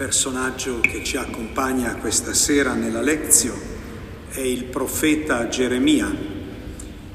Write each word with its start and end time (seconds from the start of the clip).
personaggio 0.00 0.80
che 0.80 1.04
ci 1.04 1.18
accompagna 1.18 1.96
questa 1.96 2.32
sera 2.32 2.72
nella 2.72 3.02
lezione 3.02 3.60
è 4.30 4.40
il 4.40 4.64
profeta 4.64 5.46
Geremia, 5.48 6.10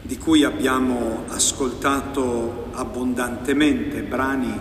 di 0.04 0.18
cui 0.20 0.44
abbiamo 0.44 1.24
ascoltato 1.30 2.68
abbondantemente 2.74 4.04
brani 4.04 4.54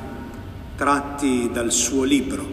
tratti 0.75 1.51
dal 1.53 1.71
suo 1.71 2.05
libro. 2.05 2.49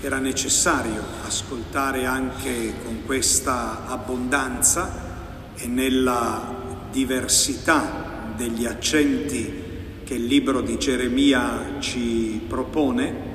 Era 0.00 0.18
necessario 0.18 1.02
ascoltare 1.26 2.04
anche 2.04 2.74
con 2.84 3.00
questa 3.04 3.86
abbondanza 3.88 5.56
e 5.56 5.66
nella 5.66 6.86
diversità 6.92 8.32
degli 8.36 8.64
accenti 8.64 9.62
che 10.04 10.14
il 10.14 10.24
libro 10.26 10.60
di 10.60 10.78
Geremia 10.78 11.80
ci 11.80 12.40
propone 12.46 13.33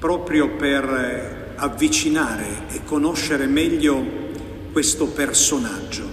proprio 0.00 0.56
per 0.56 1.52
avvicinare 1.56 2.68
e 2.70 2.82
conoscere 2.84 3.46
meglio 3.46 4.02
questo 4.72 5.08
personaggio 5.08 6.08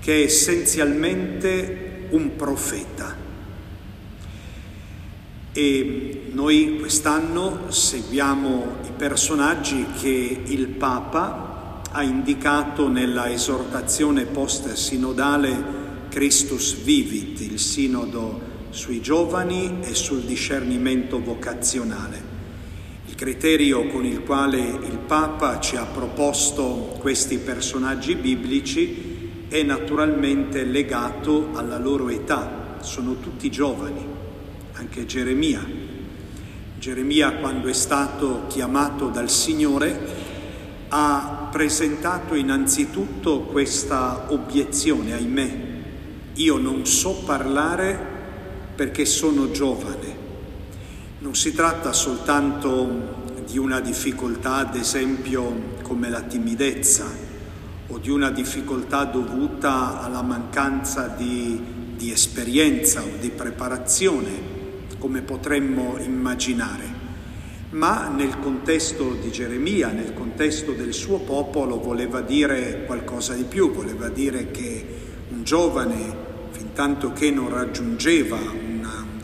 che 0.00 0.20
è 0.20 0.24
essenzialmente 0.24 2.08
un 2.10 2.36
profeta. 2.36 3.16
E 5.50 6.28
noi 6.32 6.76
quest'anno 6.78 7.70
seguiamo 7.70 8.76
i 8.84 8.90
personaggi 8.94 9.86
che 9.98 10.42
il 10.44 10.68
Papa 10.68 11.80
ha 11.90 12.02
indicato 12.02 12.88
nella 12.88 13.30
esortazione 13.30 14.26
post-sinodale 14.26 15.84
Christus 16.10 16.74
Vivit, 16.82 17.40
il 17.40 17.58
sinodo 17.58 18.54
sui 18.68 19.00
giovani 19.00 19.78
e 19.80 19.94
sul 19.94 20.20
discernimento 20.20 21.18
vocazionale 21.18 22.35
criterio 23.16 23.86
con 23.86 24.04
il 24.04 24.22
quale 24.22 24.58
il 24.58 24.98
Papa 25.06 25.58
ci 25.58 25.74
ha 25.76 25.86
proposto 25.86 26.96
questi 26.98 27.38
personaggi 27.38 28.14
biblici 28.14 29.46
è 29.48 29.62
naturalmente 29.62 30.64
legato 30.64 31.48
alla 31.54 31.78
loro 31.78 32.10
età, 32.10 32.76
sono 32.82 33.18
tutti 33.18 33.50
giovani, 33.50 34.04
anche 34.74 35.06
Geremia. 35.06 35.64
Geremia 36.78 37.36
quando 37.36 37.68
è 37.68 37.72
stato 37.72 38.44
chiamato 38.48 39.08
dal 39.08 39.30
Signore 39.30 39.98
ha 40.88 41.48
presentato 41.50 42.34
innanzitutto 42.34 43.44
questa 43.44 44.26
obiezione, 44.28 45.14
ahimè, 45.14 45.58
io 46.34 46.58
non 46.58 46.84
so 46.84 47.22
parlare 47.24 47.98
perché 48.74 49.06
sono 49.06 49.50
giovane 49.50 50.15
non 51.18 51.34
si 51.34 51.54
tratta 51.54 51.94
soltanto 51.94 53.24
di 53.46 53.56
una 53.56 53.80
difficoltà, 53.80 54.56
ad 54.56 54.76
esempio, 54.76 55.74
come 55.80 56.10
la 56.10 56.20
timidezza 56.20 57.06
o 57.86 57.98
di 57.98 58.10
una 58.10 58.30
difficoltà 58.30 59.04
dovuta 59.04 60.02
alla 60.02 60.20
mancanza 60.20 61.06
di, 61.06 61.58
di 61.96 62.10
esperienza 62.10 63.02
o 63.02 63.16
di 63.18 63.30
preparazione, 63.30 64.54
come 64.98 65.22
potremmo 65.22 65.96
immaginare, 65.98 66.84
ma 67.70 68.08
nel 68.08 68.38
contesto 68.40 69.14
di 69.14 69.30
Geremia, 69.30 69.88
nel 69.88 70.12
contesto 70.12 70.72
del 70.72 70.92
suo 70.92 71.20
popolo, 71.20 71.80
voleva 71.80 72.20
dire 72.20 72.84
qualcosa 72.84 73.32
di 73.32 73.44
più, 73.44 73.72
voleva 73.72 74.08
dire 74.08 74.50
che 74.50 74.84
un 75.30 75.44
giovane, 75.44 76.24
fin 76.50 76.72
tanto 76.74 77.12
che 77.12 77.30
non 77.30 77.48
raggiungeva 77.48 78.65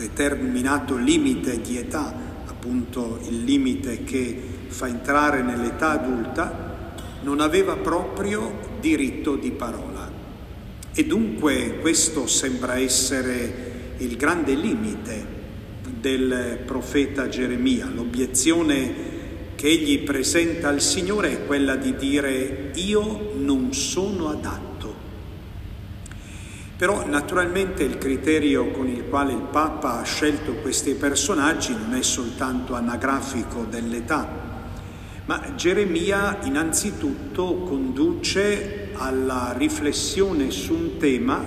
determinato 0.02 0.96
limite 0.96 1.60
di 1.60 1.76
età, 1.76 2.12
appunto 2.46 3.20
il 3.28 3.44
limite 3.44 4.02
che 4.02 4.36
fa 4.66 4.88
entrare 4.88 5.42
nell'età 5.42 5.90
adulta, 5.90 6.94
non 7.22 7.40
aveva 7.40 7.76
proprio 7.76 8.70
diritto 8.80 9.36
di 9.36 9.52
parola. 9.52 10.10
E 10.92 11.06
dunque 11.06 11.78
questo 11.80 12.26
sembra 12.26 12.76
essere 12.78 13.94
il 13.98 14.16
grande 14.16 14.54
limite 14.54 15.40
del 16.00 16.58
profeta 16.66 17.28
Geremia. 17.28 17.88
L'obiezione 17.94 19.10
che 19.54 19.68
egli 19.68 20.00
presenta 20.00 20.68
al 20.68 20.80
Signore 20.80 21.30
è 21.30 21.46
quella 21.46 21.76
di 21.76 21.94
dire 21.94 22.72
io 22.74 23.34
non 23.36 23.72
sono 23.72 24.30
adatto 24.30 24.71
però 26.82 27.06
naturalmente 27.06 27.84
il 27.84 27.96
criterio 27.96 28.72
con 28.72 28.88
il 28.88 29.04
quale 29.08 29.32
il 29.32 29.46
Papa 29.52 30.00
ha 30.00 30.02
scelto 30.02 30.54
questi 30.54 30.94
personaggi 30.94 31.72
non 31.72 31.94
è 31.94 32.02
soltanto 32.02 32.74
anagrafico 32.74 33.64
dell'età, 33.70 34.28
ma 35.26 35.54
Geremia 35.54 36.38
innanzitutto 36.42 37.58
conduce 37.58 38.88
alla 38.94 39.54
riflessione 39.56 40.50
su 40.50 40.74
un 40.74 40.96
tema 40.96 41.40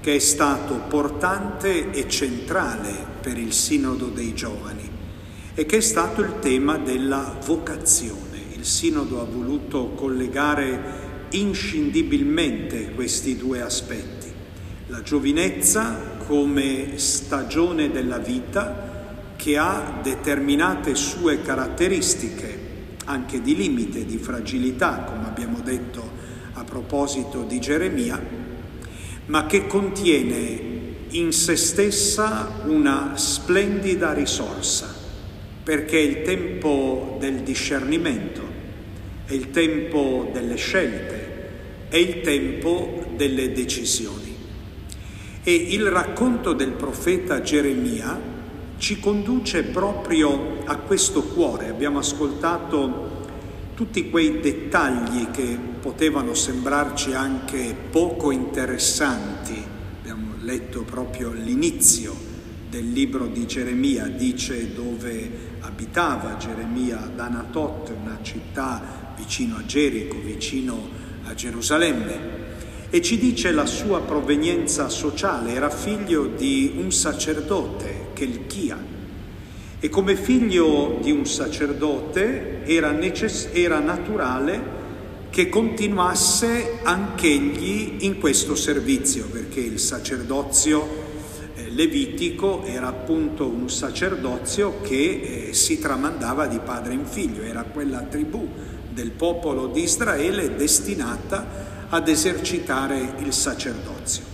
che 0.00 0.16
è 0.16 0.18
stato 0.18 0.82
portante 0.86 1.90
e 1.90 2.06
centrale 2.06 2.92
per 3.22 3.38
il 3.38 3.54
Sinodo 3.54 4.08
dei 4.08 4.34
Giovani 4.34 4.86
e 5.54 5.64
che 5.64 5.78
è 5.78 5.80
stato 5.80 6.20
il 6.20 6.40
tema 6.40 6.76
della 6.76 7.38
vocazione. 7.42 8.36
Il 8.54 8.66
Sinodo 8.66 9.22
ha 9.22 9.24
voluto 9.24 9.92
collegare 9.92 11.26
inscindibilmente 11.30 12.90
questi 12.90 13.34
due 13.38 13.62
aspetti 13.62 14.17
la 14.88 15.02
giovinezza 15.02 16.16
come 16.26 16.92
stagione 16.96 17.90
della 17.90 18.18
vita 18.18 19.34
che 19.36 19.58
ha 19.58 20.00
determinate 20.02 20.94
sue 20.94 21.42
caratteristiche, 21.42 22.66
anche 23.04 23.42
di 23.42 23.54
limite, 23.54 24.06
di 24.06 24.16
fragilità, 24.16 25.04
come 25.04 25.26
abbiamo 25.26 25.60
detto 25.60 26.10
a 26.54 26.64
proposito 26.64 27.42
di 27.42 27.60
Geremia, 27.60 28.20
ma 29.26 29.46
che 29.46 29.66
contiene 29.66 30.76
in 31.10 31.32
se 31.32 31.56
stessa 31.56 32.62
una 32.64 33.12
splendida 33.14 34.14
risorsa, 34.14 34.94
perché 35.62 35.98
è 35.98 36.02
il 36.02 36.22
tempo 36.22 37.18
del 37.20 37.42
discernimento, 37.42 38.42
è 39.26 39.34
il 39.34 39.50
tempo 39.50 40.30
delle 40.32 40.56
scelte, 40.56 41.26
è 41.88 41.96
il 41.96 42.22
tempo 42.22 43.04
delle 43.16 43.52
decisioni. 43.52 44.27
E 45.48 45.54
il 45.54 45.86
racconto 45.86 46.52
del 46.52 46.72
profeta 46.72 47.40
Geremia 47.40 48.20
ci 48.76 49.00
conduce 49.00 49.62
proprio 49.62 50.58
a 50.66 50.76
questo 50.76 51.22
cuore. 51.22 51.70
Abbiamo 51.70 52.00
ascoltato 52.00 53.24
tutti 53.72 54.10
quei 54.10 54.40
dettagli 54.40 55.30
che 55.30 55.58
potevano 55.80 56.34
sembrarci 56.34 57.14
anche 57.14 57.74
poco 57.90 58.30
interessanti. 58.30 59.54
Abbiamo 60.00 60.34
letto 60.42 60.82
proprio 60.82 61.32
l'inizio 61.32 62.14
del 62.68 62.92
libro 62.92 63.26
di 63.26 63.46
Geremia, 63.46 64.04
dice 64.04 64.74
dove 64.74 65.30
abitava 65.60 66.36
Geremia 66.36 67.04
ad 67.04 67.18
Anatot, 67.18 67.90
una 67.98 68.18
città 68.20 69.14
vicino 69.16 69.56
a 69.56 69.64
Gerico, 69.64 70.18
vicino 70.22 70.78
a 71.24 71.32
Gerusalemme 71.32 72.47
e 72.90 73.02
ci 73.02 73.18
dice 73.18 73.52
la 73.52 73.66
sua 73.66 74.00
provenienza 74.00 74.88
sociale, 74.88 75.52
era 75.52 75.68
figlio 75.68 76.26
di 76.26 76.74
un 76.76 76.90
sacerdote, 76.90 78.06
Kelchia, 78.14 78.96
e 79.80 79.88
come 79.90 80.16
figlio 80.16 80.98
di 81.00 81.12
un 81.12 81.26
sacerdote 81.26 82.64
era, 82.64 82.90
necess- 82.90 83.50
era 83.52 83.78
naturale 83.78 84.76
che 85.30 85.50
continuasse 85.50 86.78
anch'egli 86.82 87.98
in 88.00 88.18
questo 88.18 88.54
servizio, 88.54 89.26
perché 89.26 89.60
il 89.60 89.78
sacerdozio 89.78 90.88
eh, 91.54 91.70
levitico 91.70 92.64
era 92.64 92.88
appunto 92.88 93.46
un 93.46 93.68
sacerdozio 93.68 94.80
che 94.80 95.48
eh, 95.48 95.52
si 95.52 95.78
tramandava 95.78 96.46
di 96.46 96.58
padre 96.58 96.94
in 96.94 97.04
figlio, 97.04 97.42
era 97.42 97.64
quella 97.64 98.00
tribù 98.00 98.48
del 98.90 99.10
popolo 99.10 99.66
di 99.66 99.82
Israele 99.82 100.56
destinata 100.56 101.76
ad 101.90 102.08
esercitare 102.08 103.14
il 103.18 103.32
sacerdozio. 103.32 104.24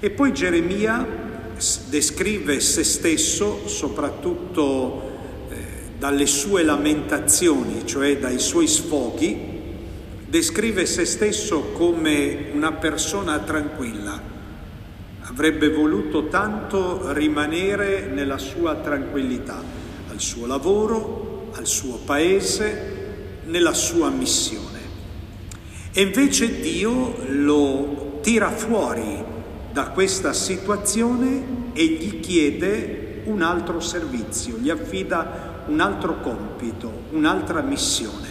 E 0.00 0.10
poi 0.10 0.32
Geremia 0.32 1.06
descrive 1.88 2.60
se 2.60 2.84
stesso 2.84 3.66
soprattutto 3.66 5.02
eh, 5.48 5.56
dalle 5.98 6.26
sue 6.26 6.62
lamentazioni, 6.62 7.86
cioè 7.86 8.18
dai 8.18 8.38
suoi 8.38 8.66
sfoghi, 8.66 9.54
descrive 10.28 10.84
se 10.86 11.04
stesso 11.04 11.70
come 11.72 12.50
una 12.52 12.72
persona 12.72 13.38
tranquilla. 13.38 14.34
Avrebbe 15.22 15.70
voluto 15.70 16.28
tanto 16.28 17.12
rimanere 17.12 18.06
nella 18.06 18.38
sua 18.38 18.74
tranquillità, 18.76 19.62
al 20.10 20.20
suo 20.20 20.46
lavoro, 20.46 21.50
al 21.52 21.66
suo 21.66 21.96
paese, 22.04 22.94
nella 23.44 23.72
sua 23.72 24.10
missione. 24.10 24.75
E 25.98 26.02
invece 26.02 26.60
Dio 26.60 27.16
lo 27.28 28.18
tira 28.20 28.50
fuori 28.50 29.24
da 29.72 29.88
questa 29.88 30.34
situazione 30.34 31.72
e 31.72 31.86
gli 31.86 32.20
chiede 32.20 33.22
un 33.24 33.40
altro 33.40 33.80
servizio, 33.80 34.58
gli 34.58 34.68
affida 34.68 35.64
un 35.68 35.80
altro 35.80 36.20
compito, 36.20 37.04
un'altra 37.12 37.62
missione 37.62 38.28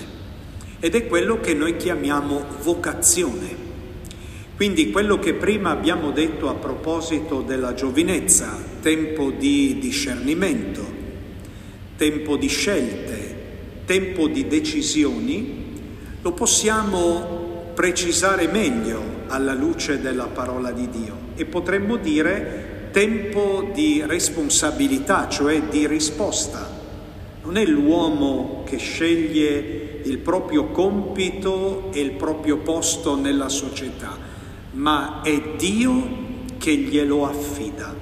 ed 0.80 0.94
è 0.94 1.08
quello 1.08 1.40
che 1.40 1.56
noi 1.56 1.76
chiamiamo 1.76 2.46
vocazione. 2.62 3.56
Quindi 4.56 4.92
quello 4.92 5.18
che 5.18 5.34
prima 5.34 5.72
abbiamo 5.72 6.12
detto 6.12 6.50
a 6.50 6.54
proposito 6.54 7.42
della 7.42 7.74
giovinezza, 7.74 8.60
tempo 8.80 9.32
di 9.32 9.80
discernimento, 9.80 10.86
tempo 11.98 12.38
di 12.38 12.48
scelte, 12.48 13.36
tempo 13.86 14.28
di 14.28 14.46
decisioni, 14.46 15.64
lo 16.22 16.32
possiamo 16.32 17.35
precisare 17.76 18.48
meglio 18.48 19.24
alla 19.28 19.54
luce 19.54 20.00
della 20.00 20.28
parola 20.28 20.72
di 20.72 20.90
Dio 20.90 21.18
e 21.36 21.46
potremmo 21.46 21.98
dire 21.98 22.90
tempo 22.92 23.70
di 23.74 24.02
responsabilità, 24.08 25.28
cioè 25.28 25.62
di 25.64 25.86
risposta. 25.86 26.84
Non 27.44 27.58
è 27.58 27.66
l'uomo 27.66 28.64
che 28.66 28.78
sceglie 28.78 30.00
il 30.06 30.18
proprio 30.20 30.68
compito 30.68 31.92
e 31.92 32.00
il 32.00 32.12
proprio 32.12 32.58
posto 32.58 33.18
nella 33.18 33.50
società, 33.50 34.18
ma 34.72 35.22
è 35.22 35.56
Dio 35.58 36.24
che 36.58 36.74
glielo 36.74 37.28
affida. 37.28 37.94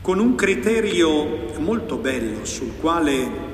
Con 0.00 0.18
un 0.18 0.34
criterio 0.34 1.52
molto 1.58 1.96
bello 1.96 2.46
sul 2.46 2.72
quale 2.80 3.48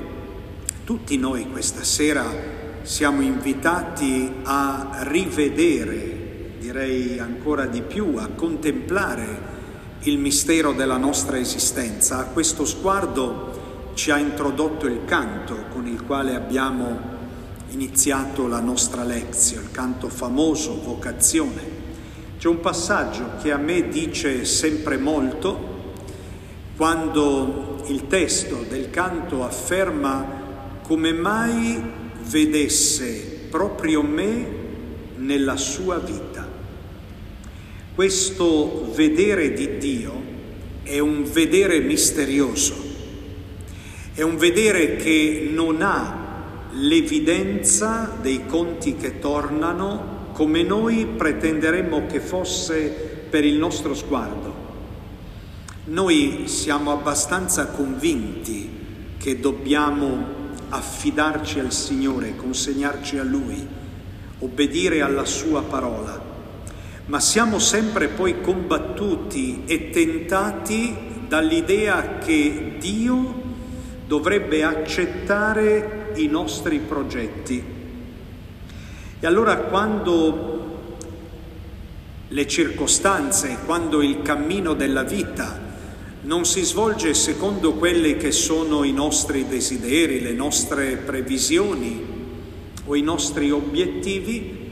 tutti 0.85 1.17
noi 1.17 1.49
questa 1.51 1.83
sera 1.83 2.56
siamo 2.87 3.21
invitati 3.21 4.31
a 4.43 4.99
rivedere, 5.01 6.53
direi 6.57 7.19
ancora 7.19 7.65
di 7.65 7.81
più, 7.81 8.15
a 8.15 8.29
contemplare 8.33 9.55
il 10.03 10.17
mistero 10.17 10.71
della 10.71 10.95
nostra 10.95 11.37
esistenza. 11.37 12.19
A 12.19 12.23
questo 12.23 12.63
sguardo 12.63 13.91
ci 13.93 14.09
ha 14.09 14.17
introdotto 14.17 14.87
il 14.87 15.03
canto 15.03 15.65
con 15.69 15.85
il 15.85 16.01
quale 16.05 16.33
abbiamo 16.33 16.97
iniziato 17.71 18.47
la 18.47 18.61
nostra 18.61 19.03
lezione, 19.03 19.65
il 19.65 19.71
canto 19.71 20.07
famoso, 20.07 20.81
vocazione. 20.81 21.61
C'è 22.39 22.47
un 22.47 22.61
passaggio 22.61 23.31
che 23.41 23.51
a 23.51 23.57
me 23.57 23.89
dice 23.89 24.45
sempre 24.45 24.95
molto 24.95 25.93
quando 26.77 27.83
il 27.87 28.07
testo 28.07 28.63
del 28.69 28.89
canto 28.91 29.43
afferma 29.43 30.25
come 30.83 31.11
mai 31.11 31.96
vedesse 32.29 33.47
proprio 33.49 34.01
me 34.01 34.45
nella 35.15 35.57
sua 35.57 35.97
vita. 35.97 36.47
Questo 37.95 38.91
vedere 38.93 39.53
di 39.53 39.77
Dio 39.77 40.21
è 40.83 40.99
un 40.99 41.23
vedere 41.29 41.79
misterioso, 41.79 42.75
è 44.13 44.21
un 44.21 44.37
vedere 44.37 44.95
che 44.97 45.49
non 45.51 45.81
ha 45.81 46.25
l'evidenza 46.73 48.17
dei 48.21 48.45
conti 48.45 48.95
che 48.95 49.19
tornano 49.19 50.29
come 50.33 50.61
noi 50.61 51.07
pretenderemmo 51.07 52.05
che 52.05 52.19
fosse 52.19 53.25
per 53.29 53.43
il 53.43 53.55
nostro 53.55 53.95
sguardo. 53.95 54.65
Noi 55.85 56.43
siamo 56.45 56.91
abbastanza 56.91 57.67
convinti 57.67 58.69
che 59.17 59.39
dobbiamo 59.39 60.36
affidarci 60.69 61.59
al 61.59 61.71
Signore, 61.71 62.35
consegnarci 62.35 63.17
a 63.17 63.23
Lui, 63.23 63.65
obbedire 64.39 65.01
alla 65.01 65.25
Sua 65.25 65.63
parola, 65.63 66.19
ma 67.05 67.19
siamo 67.19 67.59
sempre 67.59 68.07
poi 68.09 68.41
combattuti 68.41 69.63
e 69.65 69.89
tentati 69.89 70.95
dall'idea 71.27 72.17
che 72.17 72.75
Dio 72.79 73.43
dovrebbe 74.05 74.63
accettare 74.63 76.11
i 76.15 76.27
nostri 76.27 76.79
progetti. 76.79 77.63
E 79.19 79.25
allora 79.27 79.57
quando 79.57 80.57
le 82.29 82.47
circostanze, 82.47 83.57
quando 83.65 84.01
il 84.01 84.21
cammino 84.21 84.73
della 84.73 85.03
vita 85.03 85.56
non 86.27 86.43
si 86.43 86.61
svolge 86.63 87.13
secondo 87.13 87.75
quelli 87.75 88.17
che 88.17 88.33
sono 88.33 88.83
i 88.83 88.91
nostri 88.91 89.47
desideri, 89.47 90.19
le 90.19 90.33
nostre 90.33 90.97
previsioni 90.97 92.05
o 92.83 92.95
i 92.95 93.01
nostri 93.01 93.49
obiettivi, 93.49 94.65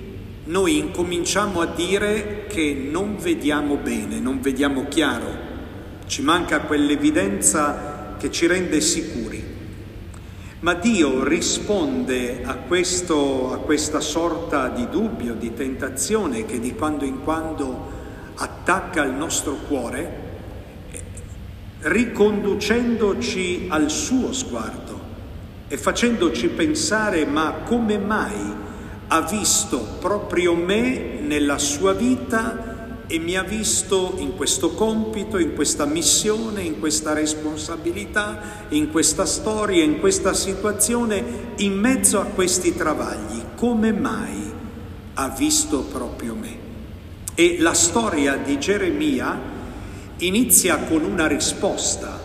noi 0.48 0.78
incominciamo 0.78 1.62
a 1.62 1.66
dire 1.68 2.46
che 2.48 2.90
non 2.92 3.16
vediamo 3.18 3.78
bene, 3.78 4.20
non 4.20 4.42
vediamo 4.42 4.88
chiaro, 4.90 5.34
ci 6.08 6.22
manca 6.22 6.60
quell'evidenza 6.60 8.18
che 8.20 8.30
ci 8.32 8.48
rende 8.48 8.82
sicuri. 8.82 9.42
Ma 10.60 10.74
Dio 10.74 11.24
risponde 11.24 12.44
a, 12.44 12.56
questo, 12.56 13.54
a 13.54 13.60
questa 13.60 14.02
sorta 14.02 14.68
di 14.68 14.90
dubbio, 14.90 15.34
di 15.36 15.54
tentazione 15.54 16.46
che 16.46 16.60
di 16.60 16.76
quando 16.76 17.06
in 17.06 17.24
quando 17.24 17.94
attacca 18.36 19.06
il 19.06 19.14
nostro 19.14 19.54
cuore, 19.70 20.25
riconducendoci 21.86 23.68
al 23.70 23.92
suo 23.92 24.34
sguardo 24.34 25.00
e 25.68 25.78
facendoci 25.78 26.48
pensare 26.48 27.26
ma 27.26 27.62
come 27.64 28.00
mai 28.00 28.54
ha 29.08 29.22
visto 29.22 29.98
proprio 30.00 30.56
me 30.56 31.20
nella 31.22 31.60
sua 31.60 31.94
vita 31.94 33.04
e 33.06 33.20
mi 33.20 33.38
ha 33.38 33.44
visto 33.44 34.16
in 34.18 34.36
questo 34.36 34.72
compito, 34.72 35.38
in 35.38 35.54
questa 35.54 35.86
missione, 35.86 36.64
in 36.64 36.80
questa 36.80 37.14
responsabilità, 37.14 38.66
in 38.70 38.90
questa 38.90 39.28
storia, 39.28 39.84
in 39.84 40.00
questa 40.00 40.34
situazione, 40.34 41.24
in 41.58 41.74
mezzo 41.74 42.20
a 42.20 42.26
questi 42.26 42.76
travagli. 42.76 43.44
Come 43.56 43.94
mai 43.94 44.52
ha 45.14 45.30
visto 45.30 45.82
proprio 45.82 46.34
me? 46.34 46.58
E 47.36 47.58
la 47.60 47.76
storia 47.76 48.38
di 48.38 48.58
Geremia 48.58 49.54
inizia 50.18 50.78
con 50.80 51.04
una 51.04 51.28
risposta, 51.28 52.20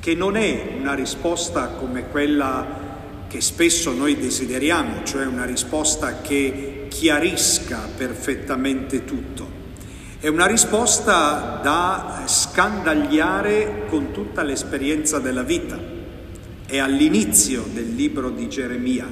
che 0.00 0.14
non 0.14 0.36
è 0.36 0.76
una 0.78 0.94
risposta 0.94 1.68
come 1.68 2.08
quella 2.08 2.82
che 3.28 3.40
spesso 3.40 3.92
noi 3.92 4.16
desideriamo, 4.16 5.02
cioè 5.04 5.26
una 5.26 5.44
risposta 5.44 6.20
che 6.20 6.86
chiarisca 6.88 7.88
perfettamente 7.96 9.04
tutto 9.04 9.54
è 10.24 10.28
una 10.28 10.46
risposta 10.46 11.60
da 11.62 12.22
scandagliare 12.24 13.84
con 13.88 14.10
tutta 14.10 14.42
l'esperienza 14.42 15.18
della 15.18 15.42
vita. 15.42 15.78
È 16.64 16.78
all'inizio 16.78 17.62
del 17.70 17.94
libro 17.94 18.30
di 18.30 18.48
Geremia, 18.48 19.06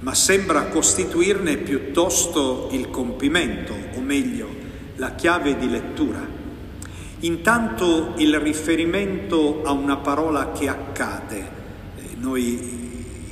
ma 0.00 0.14
sembra 0.14 0.64
costituirne 0.64 1.56
piuttosto 1.56 2.68
il 2.72 2.90
compimento, 2.90 3.74
o 3.94 4.00
meglio, 4.02 4.46
la 4.96 5.14
chiave 5.14 5.56
di 5.56 5.70
lettura. 5.70 6.20
Intanto 7.24 8.12
il 8.18 8.38
riferimento 8.38 9.62
a 9.64 9.72
una 9.72 9.96
parola 9.96 10.52
che 10.52 10.68
accade. 10.68 11.38
Eh, 11.96 12.16
noi 12.18 12.42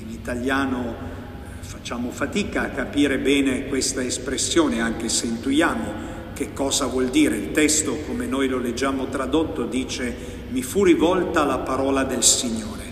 in 0.01 0.11
italiano 0.11 0.95
eh, 0.95 1.63
facciamo 1.63 2.11
fatica 2.11 2.63
a 2.63 2.69
capire 2.71 3.19
bene 3.19 3.67
questa 3.67 4.03
espressione, 4.03 4.81
anche 4.81 5.11
se 5.11 5.27
intuiamo 5.27 6.11
che 6.33 6.55
cosa 6.55 6.87
vuol 6.87 7.09
dire. 7.09 7.37
Il 7.37 7.53
testo, 7.53 7.99
come 8.07 8.25
noi 8.25 8.49
lo 8.49 8.57
leggiamo 8.57 9.09
tradotto, 9.09 9.67
dice 9.67 10.41
mi 10.49 10.63
fu 10.63 10.85
rivolta 10.85 11.45
la 11.45 11.59
parola 11.59 12.03
del 12.05 12.23
Signore. 12.23 12.85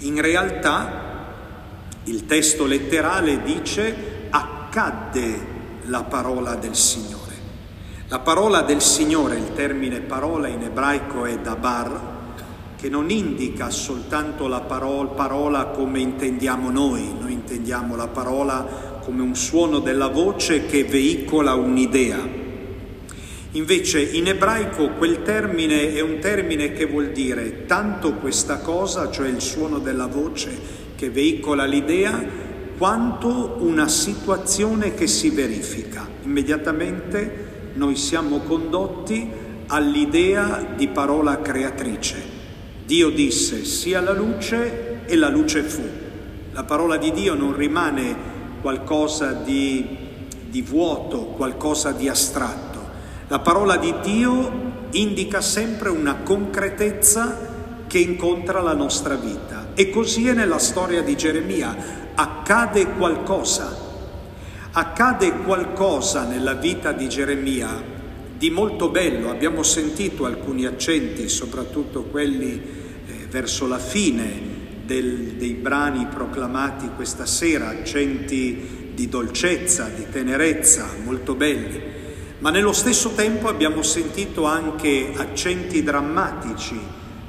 In 0.00 0.20
realtà 0.20 1.06
il 2.04 2.26
testo 2.26 2.66
letterale 2.66 3.42
dice 3.42 4.26
accadde 4.28 5.46
la 5.84 6.02
parola 6.02 6.54
del 6.54 6.76
Signore. 6.76 7.17
La 8.10 8.20
parola 8.20 8.62
del 8.62 8.80
Signore, 8.80 9.36
il 9.36 9.52
termine 9.52 10.00
parola 10.00 10.48
in 10.48 10.62
ebraico 10.62 11.26
è 11.26 11.36
dabar, 11.40 12.00
che 12.74 12.88
non 12.88 13.10
indica 13.10 13.68
soltanto 13.68 14.48
la 14.48 14.62
parola, 14.62 15.10
parola 15.10 15.66
come 15.66 15.98
intendiamo 15.98 16.70
noi, 16.70 17.14
noi 17.20 17.34
intendiamo 17.34 17.96
la 17.96 18.06
parola 18.06 19.00
come 19.04 19.20
un 19.20 19.34
suono 19.36 19.80
della 19.80 20.06
voce 20.06 20.64
che 20.64 20.84
veicola 20.84 21.52
un'idea. 21.52 22.18
Invece 23.50 24.00
in 24.00 24.28
ebraico 24.28 24.92
quel 24.92 25.20
termine 25.20 25.92
è 25.92 26.00
un 26.00 26.18
termine 26.18 26.72
che 26.72 26.86
vuol 26.86 27.10
dire 27.10 27.66
tanto 27.66 28.14
questa 28.14 28.60
cosa, 28.60 29.10
cioè 29.10 29.28
il 29.28 29.42
suono 29.42 29.80
della 29.80 30.06
voce 30.06 30.58
che 30.96 31.10
veicola 31.10 31.66
l'idea, 31.66 32.24
quanto 32.78 33.58
una 33.58 33.86
situazione 33.86 34.94
che 34.94 35.06
si 35.06 35.28
verifica. 35.28 36.08
Immediatamente 36.22 37.47
noi 37.78 37.96
siamo 37.96 38.40
condotti 38.40 39.26
all'idea 39.68 40.66
di 40.76 40.88
parola 40.88 41.40
creatrice. 41.40 42.36
Dio 42.84 43.08
disse 43.08 43.64
sia 43.64 44.00
la 44.00 44.12
luce 44.12 45.06
e 45.06 45.16
la 45.16 45.30
luce 45.30 45.62
fu. 45.62 45.82
La 46.52 46.64
parola 46.64 46.98
di 46.98 47.10
Dio 47.12 47.34
non 47.34 47.56
rimane 47.56 48.36
qualcosa 48.60 49.32
di, 49.32 49.86
di 50.48 50.60
vuoto, 50.60 51.26
qualcosa 51.36 51.92
di 51.92 52.08
astratto 52.08 52.68
la 53.30 53.40
parola 53.40 53.76
di 53.76 53.94
Dio 54.00 54.86
indica 54.92 55.42
sempre 55.42 55.90
una 55.90 56.16
concretezza 56.22 57.56
che 57.86 57.98
incontra 57.98 58.62
la 58.62 58.72
nostra 58.72 59.16
vita 59.16 59.68
E 59.74 59.90
così 59.90 60.28
è 60.28 60.32
nella 60.32 60.58
storia 60.58 61.02
di 61.02 61.14
Geremia. 61.14 61.76
Accade 62.14 62.94
qualcosa. 62.94 63.86
Accade 64.70 65.32
qualcosa 65.38 66.24
nella 66.24 66.52
vita 66.52 66.92
di 66.92 67.08
Geremia 67.08 67.96
di 68.36 68.50
molto 68.50 68.90
bello. 68.90 69.30
Abbiamo 69.30 69.62
sentito 69.62 70.26
alcuni 70.26 70.66
accenti, 70.66 71.28
soprattutto 71.28 72.04
quelli 72.04 72.52
eh, 73.06 73.26
verso 73.30 73.66
la 73.66 73.78
fine 73.78 74.56
del, 74.84 75.34
dei 75.36 75.54
brani 75.54 76.06
proclamati 76.06 76.90
questa 76.94 77.24
sera, 77.24 77.68
accenti 77.68 78.92
di 78.94 79.08
dolcezza, 79.08 79.90
di 79.94 80.06
tenerezza, 80.10 80.86
molto 81.02 81.34
belli. 81.34 81.80
Ma 82.40 82.50
nello 82.50 82.72
stesso 82.72 83.12
tempo 83.14 83.48
abbiamo 83.48 83.82
sentito 83.82 84.44
anche 84.44 85.12
accenti 85.16 85.82
drammatici 85.82 86.78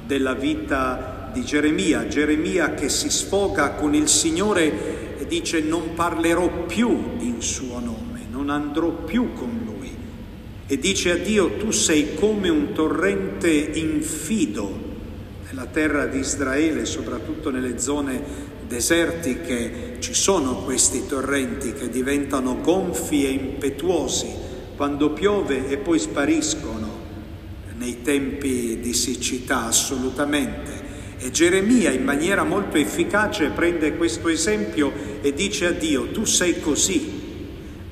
della 0.06 0.34
vita 0.34 1.30
di 1.32 1.42
Geremia, 1.42 2.06
Geremia 2.06 2.74
che 2.74 2.88
si 2.88 3.10
sfoga 3.10 3.70
con 3.72 3.94
il 3.94 4.08
Signore 4.08 4.99
dice 5.30 5.60
non 5.60 5.94
parlerò 5.94 6.66
più 6.66 6.88
in 7.20 7.40
suo 7.40 7.78
nome, 7.78 8.26
non 8.28 8.50
andrò 8.50 8.90
più 8.90 9.32
con 9.32 9.60
lui. 9.64 9.88
E 10.66 10.78
dice 10.78 11.12
a 11.12 11.16
Dio 11.16 11.56
tu 11.56 11.70
sei 11.70 12.14
come 12.14 12.48
un 12.48 12.72
torrente 12.72 13.48
infido 13.48 14.88
nella 15.46 15.66
terra 15.66 16.06
di 16.06 16.18
Israele, 16.18 16.84
soprattutto 16.84 17.50
nelle 17.50 17.78
zone 17.78 18.48
desertiche, 18.66 19.96
ci 20.00 20.14
sono 20.14 20.64
questi 20.64 21.06
torrenti 21.06 21.74
che 21.74 21.88
diventano 21.88 22.60
gonfi 22.60 23.24
e 23.24 23.30
impetuosi 23.30 24.28
quando 24.76 25.10
piove 25.10 25.68
e 25.68 25.76
poi 25.76 25.98
spariscono 25.98 26.98
nei 27.78 28.02
tempi 28.02 28.80
di 28.80 28.94
siccità 28.94 29.66
assolutamente. 29.66 30.79
E 31.22 31.30
Geremia 31.30 31.90
in 31.90 32.02
maniera 32.02 32.44
molto 32.44 32.78
efficace 32.78 33.50
prende 33.50 33.96
questo 33.96 34.28
esempio 34.28 34.90
e 35.20 35.34
dice 35.34 35.66
a 35.66 35.70
Dio, 35.70 36.08
tu 36.12 36.24
sei 36.24 36.60
così, 36.60 37.12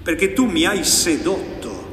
perché 0.03 0.33
tu 0.33 0.47
mi 0.47 0.65
hai 0.65 0.83
sedotto, 0.83 1.87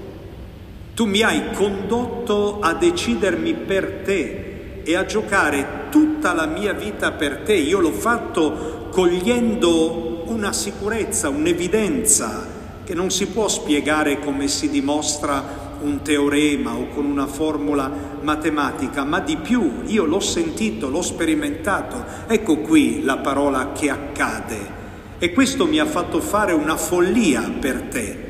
tu 0.94 1.06
mi 1.06 1.22
hai 1.22 1.51
condotto 1.54 2.62
a 2.62 2.74
decidermi 2.74 3.54
per 3.54 4.01
te, 4.06 4.46
e 4.88 4.96
a 4.96 5.06
giocare 5.06 5.88
tutta 5.89 6.34
la 6.34 6.46
mia 6.46 6.74
vita 6.74 7.12
per 7.12 7.39
te. 7.39 7.56
Io 7.56 7.80
l'ho 7.80 7.92
fatto 7.92 8.88
cogliendo 8.92 10.25
una 10.27 10.54
sicurezza, 10.54 11.27
un'evidenza 11.27 12.54
che 12.84 12.94
non 12.94 13.10
si 13.10 13.25
può 13.25 13.48
spiegare 13.48 14.20
come 14.20 14.48
si 14.48 14.70
dimostra 14.70 15.63
un 15.82 16.04
teorema 16.04 16.75
o 16.75 16.88
con 16.89 17.06
una 17.06 17.25
formula 17.25 18.15
matematica, 18.25 19.05
ma 19.05 19.22
di 19.22 19.38
più, 19.38 19.84
io 19.86 20.03
l'ho 20.03 20.20
sentito, 20.20 20.89
l'ho 20.89 21.01
sperimentato. 21.01 22.03
Ecco 22.27 22.58
qui 22.58 23.03
la 23.03 23.17
parola 23.17 23.72
che 23.72 23.89
accade. 23.89 24.74
E 25.17 25.32
questo 25.32 25.65
mi 25.65 25.79
ha 25.79 25.86
fatto 25.86 26.20
fare 26.20 26.51
una 26.51 26.75
follia 26.75 27.50
per 27.58 27.84
te. 27.84 28.24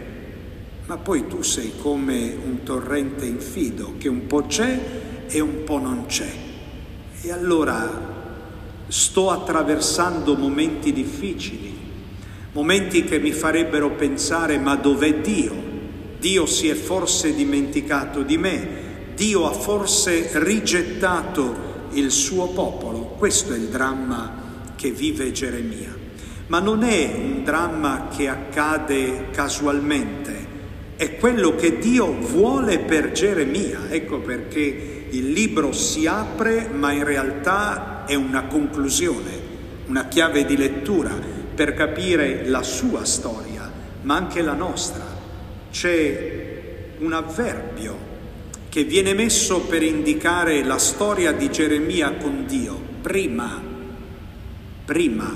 Ma 0.85 0.97
poi 0.97 1.25
tu 1.25 1.41
sei 1.41 1.73
come 1.81 2.37
un 2.45 2.61
torrente 2.61 3.25
infido 3.25 3.95
che 3.97 4.07
un 4.07 4.27
po' 4.27 4.43
c'è 4.43 4.79
e 5.27 5.39
un 5.39 5.63
po' 5.63 5.79
non 5.79 6.05
c'è. 6.05 6.31
E 7.21 7.31
allora 7.31 8.13
sto 8.87 9.31
attraversando 9.31 10.35
momenti 10.35 10.93
difficili, 10.93 11.75
momenti 12.51 13.03
che 13.03 13.17
mi 13.17 13.31
farebbero 13.31 13.91
pensare 13.91 14.59
ma 14.59 14.75
dov'è 14.75 15.21
Dio? 15.21 15.73
Dio 16.19 16.45
si 16.45 16.69
è 16.69 16.73
forse 16.73 17.33
dimenticato 17.33 18.21
di 18.21 18.37
me, 18.37 18.67
Dio 19.15 19.47
ha 19.47 19.53
forse 19.53 20.29
rigettato 20.33 21.73
il 21.91 22.11
suo 22.11 22.47
popolo. 22.49 23.15
Questo 23.17 23.53
è 23.53 23.57
il 23.57 23.69
dramma 23.69 24.43
che 24.75 24.91
vive 24.91 25.31
Geremia. 25.31 25.95
Ma 26.47 26.59
non 26.59 26.83
è 26.83 27.11
un 27.15 27.43
dramma 27.43 28.09
che 28.15 28.27
accade 28.27 29.29
casualmente, 29.31 30.53
è 30.95 31.15
quello 31.17 31.55
che 31.55 31.79
Dio 31.79 32.13
vuole 32.13 32.79
per 32.79 33.11
Geremia. 33.11 33.89
Ecco 33.89 34.19
perché 34.19 35.07
il 35.09 35.31
libro 35.31 35.71
si 35.71 36.05
apre, 36.05 36.69
ma 36.71 36.91
in 36.91 37.03
realtà 37.03 38.05
è 38.05 38.13
una 38.13 38.43
conclusione, 38.43 39.31
una 39.87 40.07
chiave 40.07 40.45
di 40.45 40.55
lettura 40.55 41.11
per 41.55 41.73
capire 41.73 42.47
la 42.47 42.61
sua 42.61 43.05
storia, 43.05 43.71
ma 44.01 44.15
anche 44.15 44.41
la 44.41 44.53
nostra. 44.53 45.03
C'è 45.71 46.93
un 46.99 47.11
avverbio 47.13 48.13
che 48.75 48.83
viene 48.83 49.13
messo 49.13 49.61
per 49.61 49.81
indicare 49.83 50.61
la 50.61 50.77
storia 50.77 51.31
di 51.31 51.49
Geremia 51.49 52.15
con 52.15 52.43
Dio. 52.45 52.77
Prima, 53.01 53.61
prima, 54.83 55.33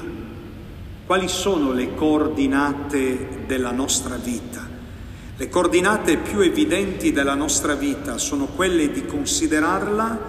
quali 1.05 1.29
sono 1.29 1.71
le 1.71 1.95
coordinate 1.95 3.45
della 3.47 3.71
nostra 3.71 4.17
vita? 4.17 4.67
Le 5.37 5.47
coordinate 5.47 6.17
più 6.17 6.41
evidenti 6.41 7.13
della 7.13 7.33
nostra 7.33 7.75
vita 7.75 8.17
sono 8.17 8.47
quelle 8.47 8.91
di 8.91 9.05
considerarla 9.05 10.19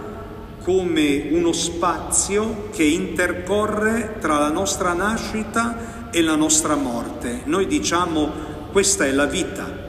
come 0.62 1.30
uno 1.32 1.50
spazio 1.50 2.68
che 2.70 2.84
intercorre 2.84 4.18
tra 4.20 4.38
la 4.38 4.50
nostra 4.50 4.92
nascita 4.92 6.10
e 6.12 6.22
la 6.22 6.36
nostra 6.36 6.76
morte. 6.76 7.40
Noi 7.46 7.66
diciamo 7.66 8.30
questa 8.70 9.04
è 9.04 9.10
la 9.10 9.26
vita 9.26 9.88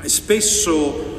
e 0.00 0.08
spesso 0.08 1.13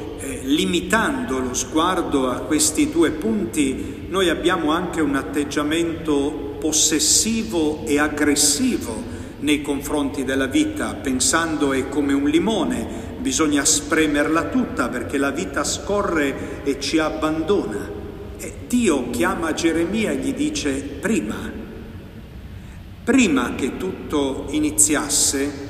limitando 0.46 1.40
lo 1.40 1.54
sguardo 1.54 2.30
a 2.30 2.36
questi 2.40 2.90
due 2.90 3.10
punti 3.10 4.06
noi 4.08 4.28
abbiamo 4.28 4.70
anche 4.70 5.00
un 5.00 5.16
atteggiamento 5.16 6.56
possessivo 6.60 7.84
e 7.84 7.98
aggressivo 7.98 9.14
nei 9.40 9.60
confronti 9.60 10.24
della 10.24 10.46
vita, 10.46 10.94
pensando 10.94 11.72
è 11.72 11.88
come 11.88 12.12
un 12.12 12.28
limone, 12.28 12.86
bisogna 13.18 13.64
spremerla 13.64 14.44
tutta 14.44 14.88
perché 14.88 15.18
la 15.18 15.30
vita 15.30 15.64
scorre 15.64 16.62
e 16.64 16.80
ci 16.80 16.98
abbandona. 16.98 17.90
E 18.38 18.52
Dio 18.68 19.10
chiama 19.10 19.52
Geremia 19.52 20.12
e 20.12 20.16
gli 20.16 20.32
dice 20.32 20.74
prima, 20.74 21.36
prima 23.04 23.54
che 23.54 23.76
tutto 23.76 24.46
iniziasse, 24.50 25.64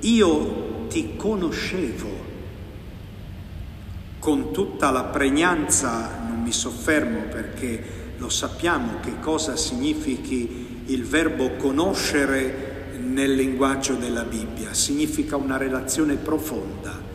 io 0.00 0.86
ti 0.88 1.12
conoscevo 1.16 2.19
con 4.20 4.52
tutta 4.52 4.90
la 4.90 5.04
pregnanza, 5.04 6.20
non 6.28 6.42
mi 6.42 6.52
soffermo 6.52 7.22
perché 7.22 7.98
lo 8.18 8.28
sappiamo 8.28 9.00
che 9.00 9.18
cosa 9.18 9.56
significhi 9.56 10.82
il 10.86 11.04
verbo 11.04 11.56
conoscere 11.56 12.98
nel 13.02 13.34
linguaggio 13.34 13.94
della 13.94 14.24
Bibbia, 14.24 14.74
significa 14.74 15.36
una 15.36 15.56
relazione 15.56 16.16
profonda. 16.16 17.08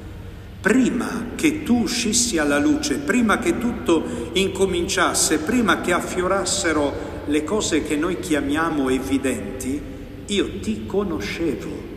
Prima 0.59 1.27
che 1.35 1.61
tu 1.61 1.83
uscissi 1.83 2.39
alla 2.39 2.57
luce, 2.57 2.95
prima 2.95 3.37
che 3.37 3.59
tutto 3.59 4.31
incominciasse, 4.33 5.37
prima 5.37 5.81
che 5.81 5.93
affiorassero 5.93 7.23
le 7.27 7.43
cose 7.43 7.83
che 7.83 7.95
noi 7.95 8.19
chiamiamo 8.19 8.89
evidenti, 8.89 9.79
io 10.25 10.59
ti 10.59 10.87
conoscevo. 10.87 11.93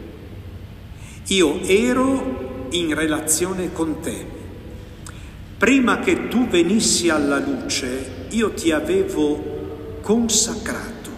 Io 1.29 1.61
ero 1.63 2.67
in 2.71 2.95
relazione 2.95 3.73
con 3.73 4.01
te. 4.01 4.38
Prima 5.59 5.99
che 5.99 6.29
tu 6.29 6.47
venissi 6.47 7.09
alla 7.09 7.41
luce, 7.41 8.27
io 8.29 8.53
ti 8.53 8.71
avevo 8.71 9.97
consacrato. 10.01 11.11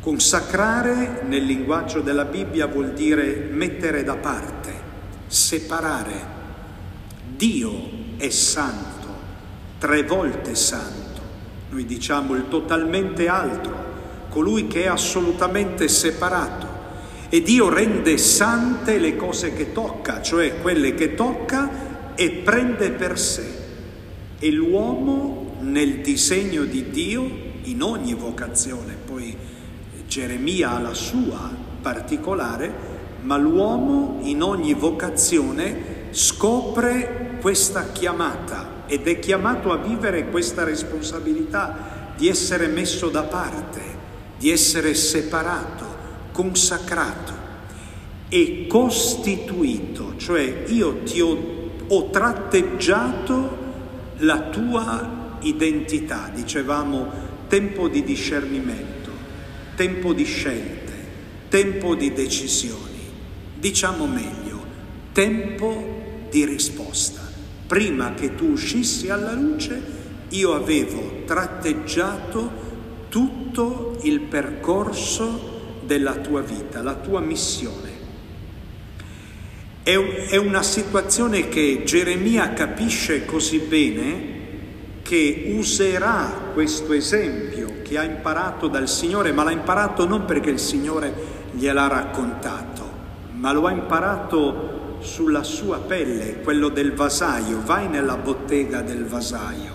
Consacrare 0.00 1.22
nel 1.24 1.44
linguaggio 1.44 2.00
della 2.00 2.24
Bibbia 2.24 2.66
vuol 2.66 2.94
dire 2.94 3.48
mettere 3.52 4.02
da 4.02 4.16
parte, 4.16 4.72
separare. 5.28 6.36
Dio 7.36 7.88
è 8.16 8.28
santo, 8.28 9.06
tre 9.78 10.02
volte 10.02 10.56
santo. 10.56 11.20
Noi 11.70 11.86
diciamo 11.86 12.34
il 12.34 12.48
totalmente 12.48 13.28
altro, 13.28 13.76
colui 14.30 14.66
che 14.66 14.82
è 14.82 14.86
assolutamente 14.88 15.86
separato. 15.86 16.66
E 17.28 17.40
Dio 17.42 17.68
rende 17.68 18.18
sante 18.18 18.98
le 18.98 19.14
cose 19.14 19.52
che 19.52 19.70
tocca, 19.70 20.22
cioè 20.22 20.60
quelle 20.60 20.94
che 20.94 21.14
tocca 21.14 21.77
e 22.20 22.30
prende 22.30 22.90
per 22.90 23.16
sé. 23.16 23.46
E 24.40 24.50
l'uomo 24.50 25.54
nel 25.60 26.00
disegno 26.00 26.64
di 26.64 26.90
Dio, 26.90 27.46
in 27.62 27.80
ogni 27.80 28.14
vocazione, 28.14 28.96
poi 29.06 29.36
Geremia 30.08 30.72
ha 30.72 30.80
la 30.80 30.94
sua 30.94 31.48
particolare, 31.80 32.96
ma 33.20 33.36
l'uomo 33.36 34.18
in 34.22 34.42
ogni 34.42 34.74
vocazione 34.74 36.08
scopre 36.10 37.36
questa 37.40 37.92
chiamata 37.92 38.82
ed 38.86 39.06
è 39.06 39.20
chiamato 39.20 39.70
a 39.70 39.76
vivere 39.76 40.28
questa 40.28 40.64
responsabilità 40.64 42.14
di 42.16 42.26
essere 42.26 42.66
messo 42.66 43.10
da 43.10 43.22
parte, 43.22 43.80
di 44.38 44.50
essere 44.50 44.94
separato, 44.94 45.84
consacrato 46.32 47.32
e 48.28 48.66
costituito, 48.66 50.14
cioè 50.16 50.64
io 50.66 51.02
ti 51.04 51.20
ho, 51.20 51.57
ho 51.88 52.10
tratteggiato 52.10 53.66
la 54.18 54.40
tua 54.48 55.36
identità, 55.40 56.30
dicevamo 56.32 57.26
tempo 57.48 57.88
di 57.88 58.04
discernimento 58.04 58.98
tempo 59.78 60.12
di 60.12 60.24
scelte, 60.24 60.92
tempo 61.48 61.94
di 61.94 62.12
decisioni, 62.12 62.98
diciamo 63.54 64.08
meglio, 64.08 64.60
tempo 65.12 66.26
di 66.28 66.44
risposta. 66.44 67.20
Prima 67.64 68.12
che 68.14 68.34
tu 68.34 68.46
uscissi 68.46 69.08
alla 69.08 69.34
luce, 69.34 69.80
io 70.30 70.52
avevo 70.54 71.22
tratteggiato 71.26 73.06
tutto 73.08 73.98
il 74.02 74.18
percorso 74.22 75.76
della 75.84 76.16
tua 76.16 76.40
vita, 76.40 76.82
la 76.82 76.96
tua 76.96 77.20
missione. 77.20 77.87
È, 79.88 80.36
una 80.36 80.62
situazione 80.62 81.48
che 81.48 81.80
Geremia 81.82 82.52
capisce 82.52 83.24
così 83.24 83.56
bene 83.56 84.36
che 85.00 85.54
userà 85.56 86.50
questo 86.52 86.92
esempio 86.92 87.76
che 87.80 87.96
ha 87.96 88.02
imparato 88.02 88.68
dal 88.68 88.86
Signore, 88.86 89.32
ma 89.32 89.44
l'ha 89.44 89.50
imparato 89.50 90.06
non 90.06 90.26
perché 90.26 90.50
il 90.50 90.58
Signore 90.58 91.10
gliel'ha 91.52 91.86
raccontato, 91.86 92.82
ma 93.36 93.50
lo 93.52 93.64
ha 93.64 93.70
imparato 93.70 94.98
sulla 95.00 95.42
sua 95.42 95.78
pelle, 95.78 96.42
quello 96.42 96.68
del 96.68 96.92
vasaio. 96.92 97.62
Vai 97.64 97.88
nella 97.88 98.16
bottega 98.16 98.82
del 98.82 99.06
vasaio 99.06 99.72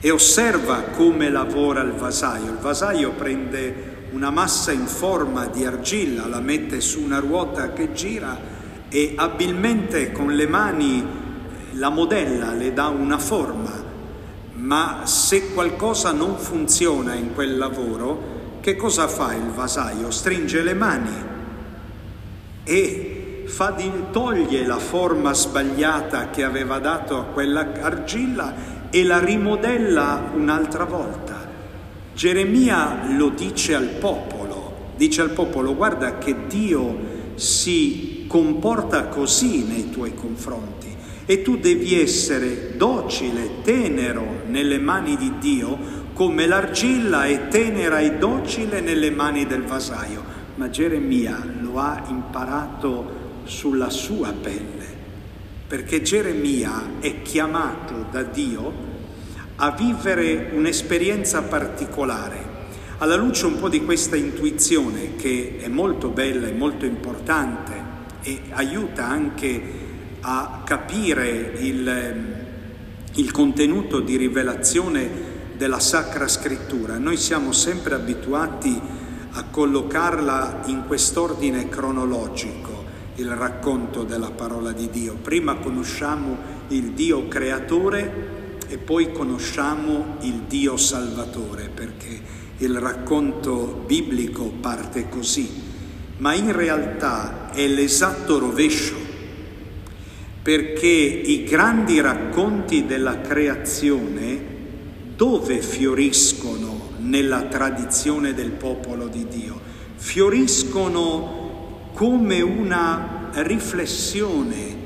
e 0.00 0.10
osserva 0.10 0.86
come 0.90 1.30
lavora 1.30 1.82
il 1.82 1.92
vasaio. 1.92 2.50
Il 2.50 2.58
vasaio 2.58 3.12
prende 3.12 3.92
una 4.10 4.30
massa 4.30 4.72
in 4.72 4.88
forma 4.88 5.46
di 5.46 5.64
argilla, 5.64 6.26
la 6.26 6.40
mette 6.40 6.80
su 6.80 7.00
una 7.00 7.20
ruota 7.20 7.72
che 7.72 7.92
gira 7.92 8.53
e 8.94 9.14
abilmente 9.16 10.12
con 10.12 10.30
le 10.34 10.46
mani 10.46 11.04
la 11.72 11.88
modella, 11.88 12.52
le 12.52 12.72
dà 12.72 12.86
una 12.86 13.18
forma 13.18 13.84
ma 14.54 15.00
se 15.04 15.52
qualcosa 15.52 16.12
non 16.12 16.36
funziona 16.38 17.14
in 17.14 17.34
quel 17.34 17.58
lavoro, 17.58 18.32
che 18.60 18.76
cosa 18.76 19.08
fa 19.08 19.34
il 19.34 19.50
vasaio? 19.50 20.10
Stringe 20.10 20.62
le 20.62 20.74
mani 20.74 21.32
e 22.62 23.44
di, 23.76 23.92
toglie 24.10 24.64
la 24.64 24.78
forma 24.78 25.34
sbagliata 25.34 26.30
che 26.30 26.44
aveva 26.44 26.78
dato 26.78 27.18
a 27.18 27.24
quella 27.24 27.72
argilla 27.80 28.54
e 28.90 29.04
la 29.04 29.18
rimodella 29.18 30.30
un'altra 30.34 30.84
volta. 30.84 31.46
Geremia 32.14 33.08
lo 33.16 33.30
dice 33.30 33.74
al 33.74 33.88
popolo, 33.88 34.92
dice 34.96 35.20
al 35.20 35.30
popolo 35.30 35.74
guarda 35.74 36.16
che 36.18 36.46
Dio 36.46 36.96
si 37.34 38.13
comporta 38.26 39.08
così 39.08 39.64
nei 39.64 39.90
tuoi 39.90 40.14
confronti 40.14 40.84
e 41.26 41.42
tu 41.42 41.56
devi 41.56 41.98
essere 41.98 42.76
docile, 42.76 43.62
tenero 43.62 44.42
nelle 44.46 44.78
mani 44.78 45.16
di 45.16 45.32
Dio, 45.38 46.02
come 46.12 46.46
l'argilla 46.46 47.24
è 47.24 47.48
tenera 47.48 47.98
e 47.98 48.16
docile 48.16 48.80
nelle 48.80 49.10
mani 49.10 49.46
del 49.46 49.62
vasaio. 49.62 50.22
Ma 50.56 50.68
Geremia 50.68 51.42
lo 51.60 51.78
ha 51.78 52.04
imparato 52.08 53.22
sulla 53.44 53.90
sua 53.90 54.32
pelle, 54.32 54.86
perché 55.66 56.02
Geremia 56.02 57.00
è 57.00 57.22
chiamato 57.22 58.06
da 58.10 58.22
Dio 58.22 58.92
a 59.56 59.70
vivere 59.70 60.50
un'esperienza 60.52 61.42
particolare. 61.42 62.52
Alla 62.98 63.16
luce 63.16 63.46
un 63.46 63.58
po' 63.58 63.68
di 63.68 63.82
questa 63.82 64.14
intuizione 64.14 65.16
che 65.16 65.56
è 65.60 65.68
molto 65.68 66.08
bella 66.08 66.46
e 66.46 66.52
molto 66.52 66.84
importante 66.84 67.83
e 68.24 68.40
aiuta 68.52 69.06
anche 69.06 69.62
a 70.20 70.62
capire 70.64 71.52
il, 71.58 71.86
ehm, 71.86 72.34
il 73.16 73.30
contenuto 73.30 74.00
di 74.00 74.16
rivelazione 74.16 75.32
della 75.56 75.78
Sacra 75.78 76.26
Scrittura. 76.26 76.96
Noi 76.96 77.18
siamo 77.18 77.52
sempre 77.52 77.94
abituati 77.94 78.80
a 79.32 79.44
collocarla 79.50 80.62
in 80.66 80.84
quest'ordine 80.86 81.68
cronologico, 81.68 82.84
il 83.16 83.30
racconto 83.30 84.04
della 84.04 84.30
parola 84.30 84.72
di 84.72 84.88
Dio. 84.88 85.14
Prima 85.14 85.56
conosciamo 85.56 86.36
il 86.68 86.92
Dio 86.92 87.28
creatore 87.28 88.56
e 88.66 88.78
poi 88.78 89.12
conosciamo 89.12 90.16
il 90.20 90.44
Dio 90.48 90.78
salvatore, 90.78 91.68
perché 91.72 92.20
il 92.58 92.78
racconto 92.78 93.84
biblico 93.86 94.44
parte 94.60 95.08
così, 95.10 95.62
ma 96.18 96.32
in 96.32 96.52
realtà 96.52 97.43
è 97.54 97.66
l'esatto 97.68 98.38
rovescio 98.38 98.96
perché 100.42 100.86
i 100.88 101.44
grandi 101.44 102.00
racconti 102.02 102.84
della 102.84 103.22
creazione 103.22 104.52
dove 105.16 105.62
fioriscono 105.62 106.90
nella 106.98 107.44
tradizione 107.44 108.34
del 108.34 108.50
popolo 108.50 109.06
di 109.06 109.26
Dio? 109.26 109.58
Fioriscono 109.94 111.88
come 111.94 112.42
una 112.42 113.30
riflessione, 113.36 114.76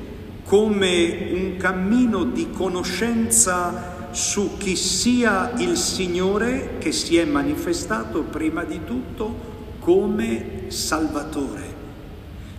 come 0.44 1.30
un 1.32 1.56
cammino 1.56 2.22
di 2.22 2.50
conoscenza 2.52 4.10
su 4.12 4.58
chi 4.58 4.76
sia 4.76 5.54
il 5.56 5.76
Signore 5.76 6.76
che 6.78 6.92
si 6.92 7.16
è 7.16 7.24
manifestato 7.24 8.22
prima 8.22 8.62
di 8.62 8.84
tutto 8.84 9.56
come 9.80 10.66
Salvatore 10.68 11.67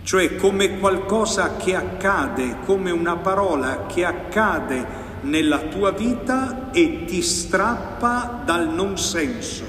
cioè 0.10 0.38
come 0.38 0.80
qualcosa 0.80 1.56
che 1.56 1.76
accade, 1.76 2.62
come 2.66 2.90
una 2.90 3.18
parola 3.18 3.86
che 3.86 4.04
accade 4.04 4.84
nella 5.22 5.60
tua 5.60 5.92
vita 5.92 6.72
e 6.72 7.06
ti 7.06 7.22
strappa 7.22 8.42
dal 8.44 8.74
non 8.74 8.98
senso, 8.98 9.66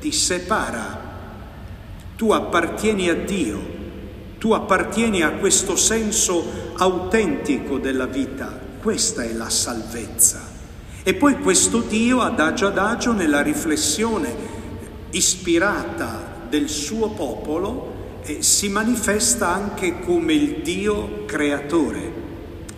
ti 0.00 0.10
separa. 0.10 1.00
Tu 2.16 2.32
appartieni 2.32 3.08
a 3.08 3.14
Dio, 3.14 3.60
tu 4.38 4.50
appartieni 4.50 5.22
a 5.22 5.34
questo 5.34 5.76
senso 5.76 6.72
autentico 6.76 7.78
della 7.78 8.06
vita, 8.06 8.50
questa 8.82 9.22
è 9.22 9.32
la 9.32 9.48
salvezza. 9.48 10.40
E 11.04 11.14
poi 11.14 11.38
questo 11.38 11.82
Dio 11.82 12.20
adagio 12.20 12.66
adagio 12.66 13.12
nella 13.12 13.42
riflessione 13.42 14.34
ispirata 15.10 16.46
del 16.48 16.68
suo 16.68 17.10
popolo 17.10 17.93
si 18.38 18.68
manifesta 18.68 19.52
anche 19.52 20.00
come 20.00 20.32
il 20.32 20.62
Dio 20.62 21.24
creatore. 21.26 22.22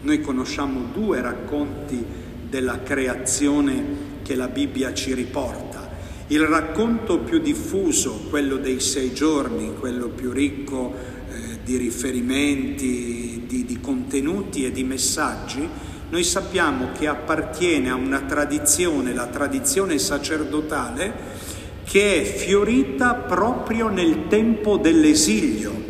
Noi 0.01 0.21
conosciamo 0.21 0.89
due 0.93 1.21
racconti 1.21 2.05
della 2.49 2.83
creazione 2.83 4.05
che 4.23 4.35
la 4.35 4.49
Bibbia 4.49 4.93
ci 4.93 5.15
riporta. 5.15 5.89
Il 6.29 6.41
racconto 6.41 7.21
più 7.21 7.39
diffuso, 7.39 8.27
quello 8.29 8.57
dei 8.57 8.81
sei 8.81 9.15
giorni, 9.15 9.75
quello 9.79 10.09
più 10.09 10.33
ricco 10.33 10.93
eh, 10.93 11.59
di 11.63 11.77
riferimenti, 11.77 13.45
di, 13.47 13.65
di 13.65 13.81
contenuti 13.81 14.65
e 14.65 14.73
di 14.73 14.83
messaggi, 14.83 15.69
noi 16.09 16.25
sappiamo 16.25 16.89
che 16.97 17.07
appartiene 17.07 17.91
a 17.91 17.95
una 17.95 18.21
tradizione, 18.21 19.13
la 19.13 19.27
tradizione 19.27 19.99
sacerdotale, 19.99 21.36
che 21.87 22.21
è 22.21 22.25
fiorita 22.25 23.15
proprio 23.15 23.89
nel 23.89 24.27
tempo 24.27 24.77
dell'esilio. 24.77 25.85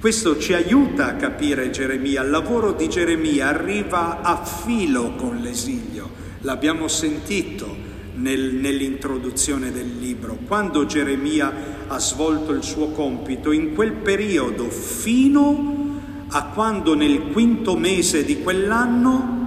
Questo 0.00 0.38
ci 0.38 0.54
aiuta 0.54 1.06
a 1.06 1.14
capire 1.14 1.70
Geremia. 1.70 2.22
Il 2.22 2.30
lavoro 2.30 2.72
di 2.72 2.88
Geremia 2.88 3.48
arriva 3.48 4.22
a 4.22 4.44
filo 4.44 5.12
con 5.14 5.36
l'esilio. 5.36 6.10
L'abbiamo 6.40 6.88
sentito 6.88 7.76
nel, 8.14 8.54
nell'introduzione 8.54 9.70
del 9.70 9.98
libro. 9.98 10.38
Quando 10.46 10.84
Geremia 10.84 11.86
ha 11.86 11.98
svolto 12.00 12.52
il 12.52 12.64
suo 12.64 12.88
compito, 12.88 13.52
in 13.52 13.74
quel 13.74 13.92
periodo 13.92 14.68
fino 14.68 16.26
a 16.28 16.44
quando 16.46 16.94
nel 16.94 17.28
quinto 17.30 17.76
mese 17.76 18.24
di 18.24 18.42
quell'anno, 18.42 19.38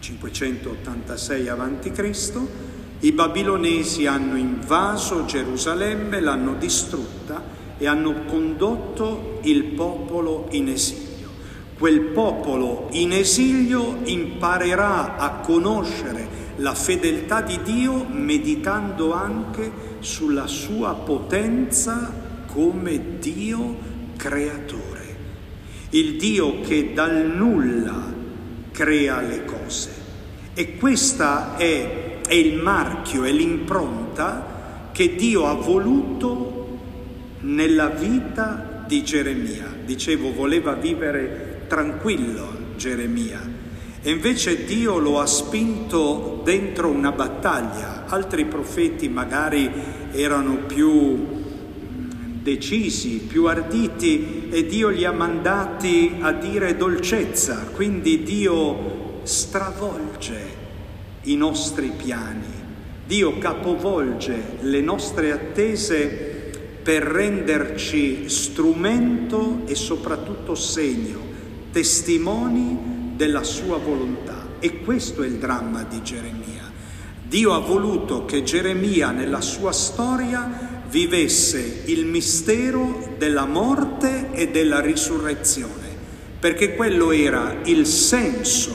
586 0.00 1.48
a.C., 1.48 2.70
i 3.02 3.10
babilonesi 3.10 4.06
hanno 4.06 4.36
invaso 4.36 5.24
Gerusalemme, 5.24 6.20
l'hanno 6.20 6.54
distrutta 6.54 7.42
e 7.76 7.86
hanno 7.88 8.24
condotto 8.26 9.40
il 9.42 9.64
popolo 9.64 10.46
in 10.50 10.68
esilio. 10.68 11.28
Quel 11.76 12.00
popolo 12.00 12.86
in 12.92 13.12
esilio 13.12 13.98
imparerà 14.04 15.16
a 15.16 15.40
conoscere 15.40 16.28
la 16.56 16.74
fedeltà 16.74 17.40
di 17.40 17.58
Dio 17.64 18.06
meditando 18.08 19.12
anche 19.12 19.96
sulla 19.98 20.46
sua 20.46 20.94
potenza 20.94 22.12
come 22.46 23.18
Dio 23.18 23.78
creatore. 24.16 25.16
Il 25.90 26.18
Dio 26.18 26.60
che 26.60 26.92
dal 26.92 27.32
nulla 27.34 28.12
crea 28.70 29.20
le 29.22 29.44
cose. 29.44 29.90
E 30.54 30.76
questa 30.76 31.56
è 31.56 32.01
è 32.26 32.34
il 32.34 32.60
marchio, 32.60 33.24
è 33.24 33.30
l'impronta 33.30 34.90
che 34.92 35.14
Dio 35.14 35.46
ha 35.46 35.54
voluto 35.54 36.78
nella 37.40 37.88
vita 37.88 38.84
di 38.86 39.02
Geremia. 39.02 39.74
Dicevo, 39.84 40.32
voleva 40.32 40.74
vivere 40.74 41.64
tranquillo 41.66 42.70
Geremia 42.76 43.40
e 44.02 44.10
invece 44.10 44.64
Dio 44.64 44.98
lo 44.98 45.20
ha 45.20 45.26
spinto 45.26 46.40
dentro 46.44 46.88
una 46.88 47.12
battaglia. 47.12 48.04
Altri 48.06 48.44
profeti 48.46 49.08
magari 49.08 49.70
erano 50.10 50.56
più 50.66 51.40
decisi, 52.42 53.18
più 53.18 53.46
arditi 53.46 54.48
e 54.50 54.66
Dio 54.66 54.88
li 54.88 55.04
ha 55.04 55.12
mandati 55.12 56.16
a 56.20 56.32
dire 56.32 56.76
dolcezza, 56.76 57.68
quindi 57.72 58.24
Dio 58.24 59.20
stravolge 59.22 60.61
i 61.22 61.36
nostri 61.36 61.92
piani, 61.96 62.60
Dio 63.06 63.38
capovolge 63.38 64.56
le 64.60 64.80
nostre 64.80 65.32
attese 65.32 66.30
per 66.82 67.02
renderci 67.02 68.28
strumento 68.28 69.62
e 69.66 69.74
soprattutto 69.74 70.54
segno, 70.54 71.20
testimoni 71.70 73.12
della 73.14 73.42
sua 73.42 73.76
volontà. 73.76 74.48
E 74.58 74.80
questo 74.80 75.22
è 75.22 75.26
il 75.26 75.34
dramma 75.34 75.82
di 75.82 76.02
Geremia. 76.02 76.70
Dio 77.22 77.52
ha 77.52 77.58
voluto 77.58 78.24
che 78.24 78.42
Geremia 78.42 79.10
nella 79.10 79.40
sua 79.40 79.72
storia 79.72 80.82
vivesse 80.88 81.82
il 81.86 82.04
mistero 82.04 83.14
della 83.16 83.46
morte 83.46 84.30
e 84.32 84.48
della 84.48 84.80
risurrezione, 84.80 85.88
perché 86.38 86.74
quello 86.74 87.10
era 87.10 87.60
il 87.64 87.86
senso 87.86 88.74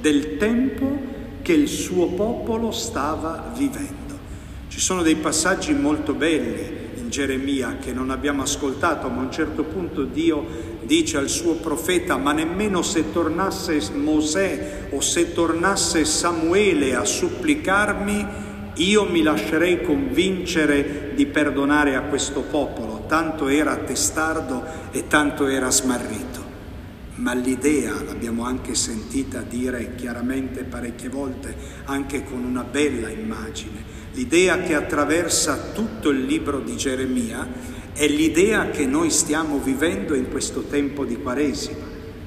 del 0.00 0.36
tempo 0.36 1.05
che 1.46 1.52
il 1.52 1.68
suo 1.68 2.08
popolo 2.08 2.72
stava 2.72 3.52
vivendo. 3.56 4.18
Ci 4.66 4.80
sono 4.80 5.02
dei 5.02 5.14
passaggi 5.14 5.72
molto 5.74 6.12
belli 6.12 6.96
in 6.96 7.08
Geremia 7.08 7.76
che 7.80 7.92
non 7.92 8.10
abbiamo 8.10 8.42
ascoltato, 8.42 9.08
ma 9.08 9.20
a 9.20 9.26
un 9.26 9.30
certo 9.30 9.62
punto 9.62 10.02
Dio 10.02 10.44
dice 10.82 11.18
al 11.18 11.28
suo 11.28 11.54
profeta, 11.54 12.16
ma 12.16 12.32
nemmeno 12.32 12.82
se 12.82 13.12
tornasse 13.12 13.80
Mosè 13.94 14.88
o 14.90 15.00
se 15.00 15.32
tornasse 15.34 16.04
Samuele 16.04 16.96
a 16.96 17.04
supplicarmi, 17.04 18.26
io 18.74 19.04
mi 19.04 19.22
lascerei 19.22 19.82
convincere 19.82 21.12
di 21.14 21.26
perdonare 21.26 21.94
a 21.94 22.02
questo 22.02 22.40
popolo, 22.40 23.04
tanto 23.06 23.46
era 23.46 23.76
testardo 23.76 24.64
e 24.90 25.06
tanto 25.06 25.46
era 25.46 25.70
smarrito. 25.70 26.35
Ma 27.26 27.34
l'idea, 27.34 28.04
l'abbiamo 28.04 28.44
anche 28.44 28.76
sentita 28.76 29.40
dire 29.40 29.96
chiaramente 29.96 30.62
parecchie 30.62 31.08
volte, 31.08 31.56
anche 31.86 32.22
con 32.22 32.44
una 32.44 32.62
bella 32.62 33.08
immagine, 33.08 33.82
l'idea 34.12 34.60
che 34.60 34.74
attraversa 34.74 35.72
tutto 35.72 36.10
il 36.10 36.24
libro 36.24 36.60
di 36.60 36.76
Geremia 36.76 37.48
è 37.92 38.06
l'idea 38.06 38.70
che 38.70 38.86
noi 38.86 39.10
stiamo 39.10 39.58
vivendo 39.58 40.14
in 40.14 40.30
questo 40.30 40.66
tempo 40.66 41.04
di 41.04 41.20
Quaresima. 41.20 41.84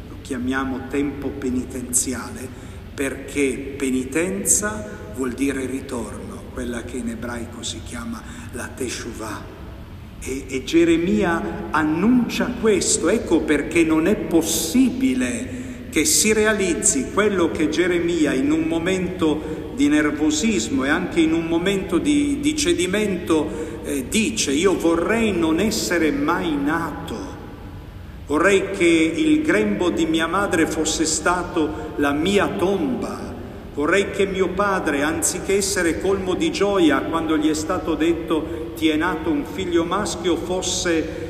Lo 0.10 0.18
chiamiamo 0.22 0.88
tempo 0.90 1.30
penitenziale 1.30 2.46
perché 2.94 3.76
penitenza 3.78 4.86
vuol 5.16 5.32
dire 5.32 5.66
ritorno, 5.66 6.44
quella 6.52 6.84
che 6.84 6.98
in 6.98 7.08
ebraico 7.08 7.64
si 7.64 7.80
chiama 7.86 8.22
la 8.52 8.68
Teshuvah. 8.68 9.59
E, 10.22 10.46
e 10.48 10.64
Geremia 10.64 11.70
annuncia 11.72 12.54
questo, 12.60 13.10
ecco 13.10 13.42
perché 13.42 13.84
non 13.84 14.08
è 14.08 14.16
possibile 14.16 15.60
che 15.90 16.06
si 16.06 16.34
realizzi 16.34 17.08
quello 17.14 17.52
che 17.52 17.70
Geremia 17.70 18.34
in 18.34 18.52
un 18.52 18.64
momento 18.64 19.72
di 19.76 19.88
nervosismo 19.88 20.84
e 20.84 20.90
anche 20.90 21.22
in 21.22 21.34
un 21.34 21.46
momento 21.46 21.98
di, 21.98 22.40
di 22.42 22.56
cedimento 22.56 23.80
eh, 23.86 24.06
dice, 24.10 24.52
io 24.52 24.78
vorrei 24.78 25.32
non 25.32 25.60
essere 25.60 26.12
mai 26.12 26.56
nato, 26.56 27.16
vorrei 28.28 28.72
che 28.72 28.86
il 28.86 29.42
grembo 29.42 29.90
di 29.90 30.06
mia 30.06 30.28
madre 30.28 30.68
fosse 30.68 31.06
stato 31.06 31.94
la 31.96 32.12
mia 32.12 32.48
tomba, 32.58 33.29
vorrei 33.80 34.12
che 34.12 34.26
mio 34.26 34.50
padre, 34.50 35.04
anziché 35.04 35.56
essere 35.56 36.02
colmo 36.02 36.34
di 36.34 36.52
gioia 36.52 37.00
quando 37.00 37.38
gli 37.38 37.50
è 37.50 37.54
stato 37.54 37.96
detto 37.96 38.74
ti 38.76 38.90
è 38.90 38.98
nato 38.98 39.30
un 39.30 39.46
figlio 39.46 39.86
maschio, 39.86 40.36
fosse 40.36 41.28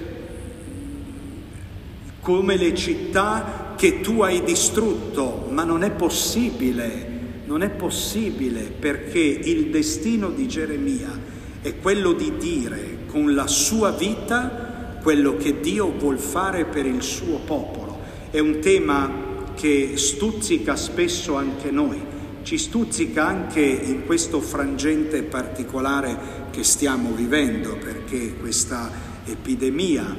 come 2.22 2.58
le 2.58 2.74
città 2.74 3.76
che 3.78 4.02
tu 4.02 4.22
hai 4.22 4.44
distrutto, 4.44 5.46
ma 5.52 5.64
non 5.64 5.84
è 5.84 5.92
possibile, 5.92 7.18
non 7.46 7.62
è 7.62 7.70
possibile 7.70 8.62
perché 8.62 9.20
il 9.20 9.68
destino 9.68 10.32
di 10.32 10.48
Geremia 10.48 11.20
è 11.62 11.78
quello 11.78 12.14
di 12.14 12.34
dire 12.40 12.98
con 13.06 13.36
la 13.36 13.46
sua 13.46 13.92
vita 13.92 14.98
quello 15.04 15.38
che 15.38 15.60
Dio 15.60 15.92
vuol 15.92 16.18
fare 16.18 16.66
per 16.66 16.88
il 16.88 17.04
suo 17.04 17.42
popolo. 17.46 18.00
È 18.32 18.40
un 18.40 18.58
tema 18.58 19.28
che 19.54 19.98
stuzzica 19.98 20.76
spesso 20.76 21.36
anche 21.36 21.70
noi, 21.70 22.09
ci 22.44 22.58
stuzzica 22.58 23.28
anche 23.28 23.62
in 23.62 24.06
questo 24.06 24.42
frangente 24.42 25.24
particolare 25.24 26.48
che 26.52 26.64
stiamo 26.64 27.12
vivendo, 27.12 27.78
perché 27.78 28.36
questa 28.36 28.90
epidemia 29.26 30.16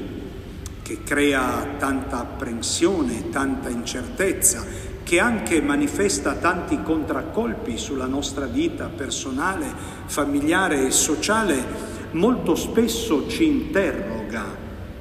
che 0.83 1.03
crea 1.05 1.77
tanta 1.79 2.19
apprensione, 2.19 3.31
tanta 3.31 3.69
incertezza, 3.69 4.65
che 5.03 5.19
anche 5.19 5.61
manifesta 5.61 6.35
tanti 6.35 6.83
contraccolpi 6.83 7.77
sulla 7.77 8.07
nostra 8.07 8.47
vita 8.47 8.87
personale, 8.87 9.67
familiare 10.07 10.87
e 10.87 10.91
sociale, 10.91 11.65
molto 12.13 12.55
spesso 12.55 13.29
ci 13.29 13.45
interroga, 13.45 14.45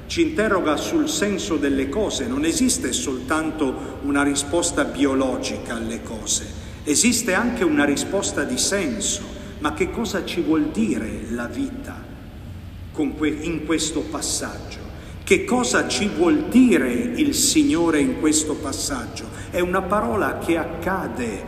ci 0.06 0.22
interroga 0.22 0.76
sul 0.76 1.08
senso 1.08 1.56
delle 1.56 1.88
cose. 1.88 2.26
Non 2.26 2.44
esiste 2.44 2.92
soltanto 2.92 3.98
una 4.02 4.22
risposta 4.22 4.84
biologica 4.84 5.74
alle 5.74 6.02
cose, 6.02 6.46
esiste 6.84 7.34
anche 7.34 7.64
una 7.64 7.84
risposta 7.84 8.44
di 8.44 8.58
senso. 8.58 9.38
Ma 9.60 9.74
che 9.74 9.90
cosa 9.90 10.24
ci 10.24 10.40
vuol 10.40 10.70
dire 10.70 11.26
la 11.30 11.46
vita 11.46 12.08
in 12.96 13.62
questo 13.66 14.00
passaggio? 14.00 14.78
Che 15.22 15.44
cosa 15.44 15.86
ci 15.86 16.08
vuol 16.08 16.48
dire 16.48 16.90
il 16.90 17.34
Signore 17.34 18.00
in 18.00 18.20
questo 18.20 18.54
passaggio? 18.54 19.26
È 19.50 19.60
una 19.60 19.82
parola 19.82 20.38
che 20.38 20.56
accade, 20.56 21.44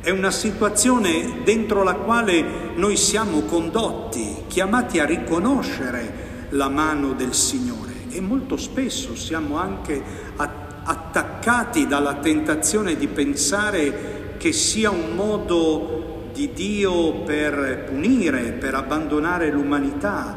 è 0.00 0.10
una 0.10 0.30
situazione 0.30 1.42
dentro 1.44 1.82
la 1.82 1.94
quale 1.94 2.44
noi 2.74 2.96
siamo 2.96 3.42
condotti, 3.42 4.44
chiamati 4.48 4.98
a 4.98 5.06
riconoscere 5.06 6.46
la 6.50 6.68
mano 6.68 7.12
del 7.12 7.32
Signore 7.32 7.92
e 8.10 8.20
molto 8.20 8.56
spesso 8.56 9.16
siamo 9.16 9.56
anche 9.56 10.02
attaccati 10.36 11.86
dalla 11.86 12.14
tentazione 12.14 12.96
di 12.96 13.06
pensare 13.06 14.21
che 14.42 14.50
sia 14.50 14.90
un 14.90 15.14
modo 15.14 16.30
di 16.32 16.52
Dio 16.52 17.20
per 17.20 17.84
punire, 17.88 18.50
per 18.50 18.74
abbandonare 18.74 19.52
l'umanità, 19.52 20.36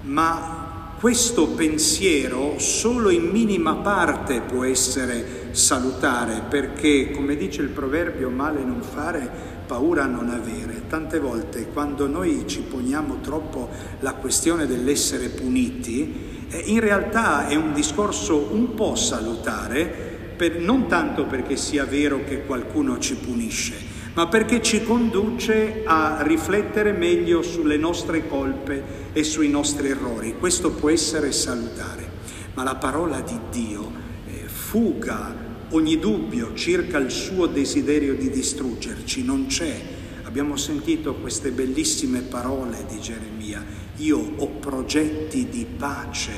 ma 0.00 0.94
questo 0.98 1.50
pensiero 1.50 2.58
solo 2.58 3.08
in 3.08 3.28
minima 3.28 3.76
parte 3.76 4.40
può 4.40 4.64
essere 4.64 5.50
salutare 5.52 6.42
perché, 6.48 7.12
come 7.12 7.36
dice 7.36 7.62
il 7.62 7.68
proverbio, 7.68 8.30
male 8.30 8.64
non 8.64 8.82
fare, 8.82 9.30
paura 9.64 10.06
non 10.06 10.28
avere. 10.28 10.88
Tante 10.88 11.20
volte 11.20 11.68
quando 11.68 12.08
noi 12.08 12.48
ci 12.48 12.62
poniamo 12.62 13.20
troppo 13.20 13.68
la 14.00 14.14
questione 14.14 14.66
dell'essere 14.66 15.28
puniti, 15.28 16.48
eh, 16.50 16.64
in 16.66 16.80
realtà 16.80 17.46
è 17.46 17.54
un 17.54 17.72
discorso 17.72 18.48
un 18.50 18.74
po' 18.74 18.96
salutare, 18.96 20.09
per, 20.40 20.58
non 20.58 20.88
tanto 20.88 21.26
perché 21.26 21.54
sia 21.54 21.84
vero 21.84 22.24
che 22.24 22.46
qualcuno 22.46 22.98
ci 22.98 23.14
punisce, 23.16 23.74
ma 24.14 24.26
perché 24.26 24.62
ci 24.62 24.82
conduce 24.82 25.82
a 25.84 26.22
riflettere 26.22 26.92
meglio 26.92 27.42
sulle 27.42 27.76
nostre 27.76 28.26
colpe 28.26 28.82
e 29.12 29.22
sui 29.22 29.50
nostri 29.50 29.88
errori. 29.88 30.36
Questo 30.38 30.70
può 30.70 30.88
essere 30.88 31.30
salutare, 31.32 32.08
ma 32.54 32.62
la 32.62 32.76
parola 32.76 33.20
di 33.20 33.38
Dio 33.50 33.92
eh, 34.28 34.48
fuga 34.48 35.36
ogni 35.72 35.98
dubbio 35.98 36.54
circa 36.54 36.96
il 36.96 37.10
suo 37.10 37.44
desiderio 37.44 38.14
di 38.14 38.30
distruggerci, 38.30 39.22
non 39.22 39.44
c'è. 39.44 39.78
Abbiamo 40.22 40.56
sentito 40.56 41.16
queste 41.16 41.50
bellissime 41.50 42.20
parole 42.20 42.86
di 42.88 42.98
Geremia, 42.98 43.62
io 43.96 44.32
ho 44.36 44.46
progetti 44.46 45.50
di 45.50 45.66
pace 45.76 46.32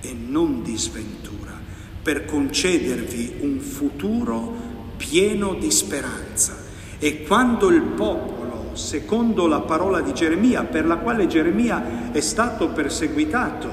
e 0.00 0.12
non 0.12 0.64
di 0.64 0.76
sventura, 0.76 1.45
per 2.06 2.24
concedervi 2.24 3.38
un 3.40 3.58
futuro 3.58 4.54
pieno 4.96 5.54
di 5.54 5.72
speranza. 5.72 6.54
E 7.00 7.24
quando 7.24 7.68
il 7.68 7.82
popolo, 7.82 8.70
secondo 8.74 9.48
la 9.48 9.62
parola 9.62 10.00
di 10.00 10.14
Geremia, 10.14 10.62
per 10.62 10.86
la 10.86 10.98
quale 10.98 11.26
Geremia 11.26 12.12
è 12.12 12.20
stato 12.20 12.68
perseguitato, 12.68 13.68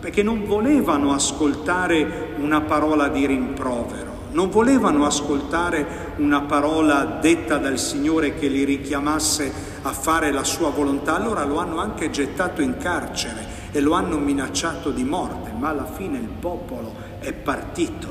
perché 0.00 0.22
non 0.22 0.44
volevano 0.44 1.14
ascoltare 1.14 2.34
una 2.36 2.60
parola 2.60 3.08
di 3.08 3.24
rimprovero, 3.24 4.26
non 4.32 4.50
volevano 4.50 5.06
ascoltare 5.06 6.12
una 6.16 6.42
parola 6.42 7.18
detta 7.22 7.56
dal 7.56 7.78
Signore 7.78 8.34
che 8.34 8.48
li 8.48 8.64
richiamasse 8.64 9.50
a 9.80 9.92
fare 9.92 10.30
la 10.30 10.44
sua 10.44 10.68
volontà, 10.68 11.16
allora 11.16 11.46
lo 11.46 11.56
hanno 11.56 11.78
anche 11.78 12.10
gettato 12.10 12.60
in 12.60 12.76
carcere 12.76 13.46
e 13.72 13.80
lo 13.80 13.92
hanno 13.92 14.18
minacciato 14.18 14.90
di 14.90 15.04
morte, 15.04 15.52
ma 15.56 15.70
alla 15.70 15.86
fine 15.86 16.18
il 16.18 16.28
popolo 16.38 17.07
è 17.20 17.32
partito, 17.32 18.08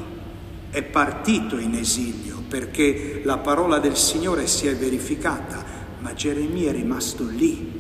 è 0.70 0.84
partito 0.84 1.58
in 1.58 1.76
esilio 1.76 2.44
perché 2.48 3.22
la 3.24 3.38
parola 3.38 3.80
del 3.80 3.96
Signore 3.96 4.48
si 4.48 4.68
è 4.68 4.76
verificata, 4.76 5.64
ma 6.00 6.14
Geremia 6.14 6.70
è 6.70 6.74
rimasto 6.74 7.26
lì, 7.26 7.76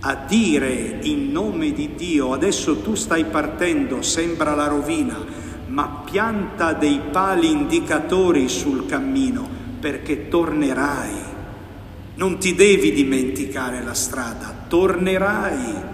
a 0.00 0.24
dire 0.26 0.98
in 1.02 1.30
nome 1.30 1.72
di 1.72 1.94
Dio, 1.94 2.32
adesso 2.32 2.80
tu 2.80 2.94
stai 2.94 3.24
partendo, 3.24 4.02
sembra 4.02 4.54
la 4.54 4.66
rovina, 4.66 5.16
ma 5.68 6.02
pianta 6.04 6.72
dei 6.72 7.00
pali 7.10 7.50
indicatori 7.50 8.48
sul 8.48 8.86
cammino 8.86 9.48
perché 9.80 10.28
tornerai. 10.28 11.32
Non 12.16 12.38
ti 12.38 12.54
devi 12.54 12.92
dimenticare 12.92 13.82
la 13.82 13.94
strada, 13.94 14.54
tornerai, 14.68 15.92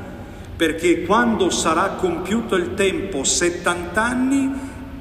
perché 0.61 1.05
quando 1.05 1.49
sarà 1.49 1.93
compiuto 1.93 2.55
il 2.55 2.75
tempo, 2.75 3.25
70 3.25 4.05
anni, 4.05 4.51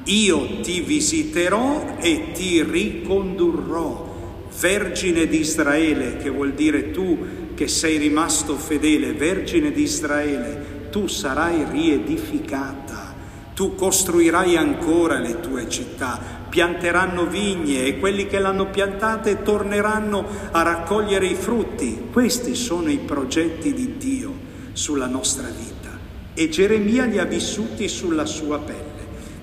io 0.05 0.61
ti 0.61 0.79
visiterò 0.79 1.97
e 1.99 2.31
ti 2.31 2.63
ricondurrò. 2.63 4.47
Vergine 4.57 5.27
di 5.27 5.41
Israele, 5.41 6.15
che 6.15 6.29
vuol 6.29 6.53
dire 6.53 6.91
tu 6.91 7.51
che 7.55 7.67
sei 7.67 7.97
rimasto 7.97 8.55
fedele, 8.55 9.11
Vergine 9.11 9.73
di 9.73 9.81
Israele, 9.81 10.87
tu 10.91 11.07
sarai 11.07 11.65
riedificata, 11.69 13.13
tu 13.53 13.75
costruirai 13.75 14.55
ancora 14.55 15.19
le 15.19 15.41
tue 15.41 15.67
città, 15.67 16.21
pianteranno 16.47 17.25
vigne 17.25 17.83
e 17.83 17.99
quelli 17.99 18.27
che 18.27 18.39
l'hanno 18.39 18.67
piantate 18.67 19.43
torneranno 19.43 20.25
a 20.51 20.61
raccogliere 20.61 21.25
i 21.25 21.35
frutti. 21.35 22.03
Questi 22.13 22.55
sono 22.55 22.89
i 22.89 22.99
progetti 22.99 23.73
di 23.73 23.97
Dio 23.97 24.47
sulla 24.73 25.07
nostra 25.07 25.47
vita 25.47 25.97
e 26.33 26.47
Geremia 26.47 27.05
li 27.05 27.19
ha 27.19 27.25
vissuti 27.25 27.89
sulla 27.89 28.25
sua 28.25 28.59
pelle. 28.59 28.87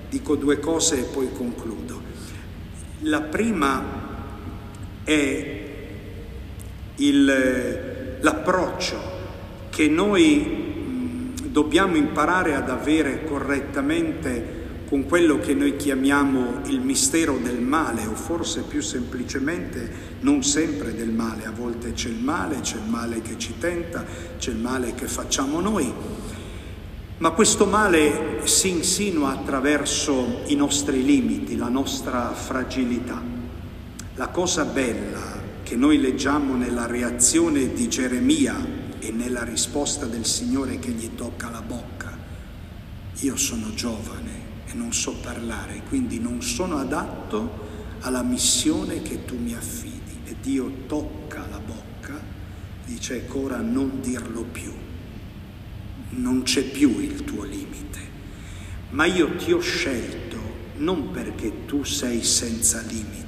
Dico 0.09 0.35
due 0.35 0.59
cose 0.59 0.99
e 0.99 1.03
poi 1.03 1.31
concludo. 1.31 2.01
La 3.01 3.21
prima 3.21 3.83
è 5.03 5.65
il, 6.95 8.17
l'approccio 8.19 8.99
che 9.69 9.87
noi 9.87 11.33
dobbiamo 11.43 11.97
imparare 11.97 12.55
ad 12.55 12.69
avere 12.69 13.23
correttamente 13.25 14.56
con 14.87 15.05
quello 15.05 15.39
che 15.39 15.53
noi 15.53 15.75
chiamiamo 15.75 16.61
il 16.67 16.79
mistero 16.79 17.37
del 17.37 17.59
male 17.59 18.05
o 18.05 18.15
forse 18.15 18.61
più 18.61 18.81
semplicemente 18.81 20.15
non 20.21 20.43
sempre 20.43 20.95
del 20.95 21.11
male, 21.11 21.45
a 21.45 21.51
volte 21.51 21.91
c'è 21.91 22.07
il 22.07 22.23
male, 22.23 22.61
c'è 22.61 22.77
il 22.77 22.89
male 22.89 23.21
che 23.21 23.37
ci 23.37 23.55
tenta, 23.59 24.05
c'è 24.37 24.51
il 24.51 24.57
male 24.57 24.93
che 24.95 25.07
facciamo 25.07 25.59
noi 25.59 25.93
ma 27.19 27.31
questo 27.31 27.65
male 27.65 28.41
si 28.43 28.69
insinua 28.69 29.31
attraverso 29.31 30.43
i 30.47 30.55
nostri 30.55 31.03
limiti, 31.03 31.57
la 31.57 31.67
nostra 31.67 32.31
fragilità. 32.31 33.19
La 34.15 34.27
cosa 34.27 34.65
bella 34.65 35.41
che 35.63 35.75
noi 35.75 35.99
leggiamo 35.99 36.55
nella 36.55 36.85
reazione 36.85 37.73
di 37.73 37.89
Geremia 37.89 38.55
e 38.99 39.11
nella 39.11 39.43
risposta 39.43 40.05
del 40.05 40.25
Signore 40.25 40.77
che 40.77 40.91
gli 40.91 41.15
tocca 41.15 41.49
la 41.49 41.61
bocca, 41.61 42.15
io 43.21 43.35
sono 43.35 43.73
giovane 43.73 44.36
non 44.77 44.93
so 44.93 45.13
parlare, 45.21 45.81
quindi 45.89 46.19
non 46.19 46.41
sono 46.41 46.77
adatto 46.77 47.65
alla 48.01 48.23
missione 48.23 49.01
che 49.01 49.25
tu 49.25 49.37
mi 49.37 49.53
affidi. 49.53 49.95
E 50.25 50.35
Dio 50.41 50.71
tocca 50.87 51.45
la 51.49 51.59
bocca, 51.59 52.19
dice 52.85 53.15
ecco 53.15 53.43
ora 53.43 53.57
non 53.57 53.99
dirlo 54.01 54.43
più 54.43 54.71
non 56.09 56.43
c'è 56.43 56.63
più 56.63 56.99
il 56.99 57.23
tuo 57.23 57.43
limite, 57.43 57.99
ma 58.91 59.05
io 59.05 59.35
ti 59.35 59.51
ho 59.51 59.59
scelto 59.59 60.37
non 60.77 61.11
perché 61.11 61.65
tu 61.65 61.83
sei 61.83 62.23
senza 62.23 62.81
limiti. 62.81 63.25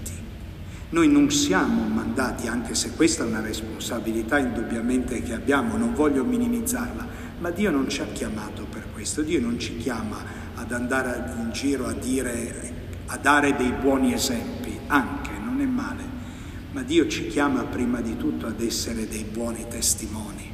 Noi 0.92 1.08
non 1.08 1.30
siamo 1.30 1.88
mandati, 1.88 2.48
anche 2.48 2.74
se 2.74 2.94
questa 2.96 3.24
è 3.24 3.28
una 3.28 3.42
responsabilità 3.42 4.40
indubbiamente 4.40 5.22
che 5.22 5.34
abbiamo, 5.34 5.78
non 5.78 5.94
voglio 5.94 6.24
minimizzarla, 6.24 7.09
ma 7.40 7.50
Dio 7.52 7.72
non 7.72 7.90
ci 7.90 8.02
ha 8.02 8.08
chiamato 8.12 8.66
per 8.70 8.86
questo, 8.94 9.22
Dio 9.22 9.40
non 9.40 9.60
ci 9.60 9.78
chiama 9.78 10.18
ad 10.56 10.72
andare 10.72 11.32
in 11.38 11.52
giro 11.52 11.88
a 11.88 11.94
dire, 11.94 12.74
a 13.08 13.18
dare 13.18 13.56
dei 13.56 13.72
buoni 13.72 14.14
esempi, 14.14 14.78
anche, 14.88 15.32
non 15.42 15.62
è 15.62 15.66
male, 15.66 16.04
ma 16.72 16.82
Dio 16.82 17.08
ci 17.08 17.28
chiama 17.28 17.64
prima 17.64 18.02
di 18.02 18.18
tutto 18.18 18.46
ad 18.46 18.62
essere 18.62 19.08
dei 19.08 19.24
buoni 19.24 19.66
testimoni, 19.70 20.52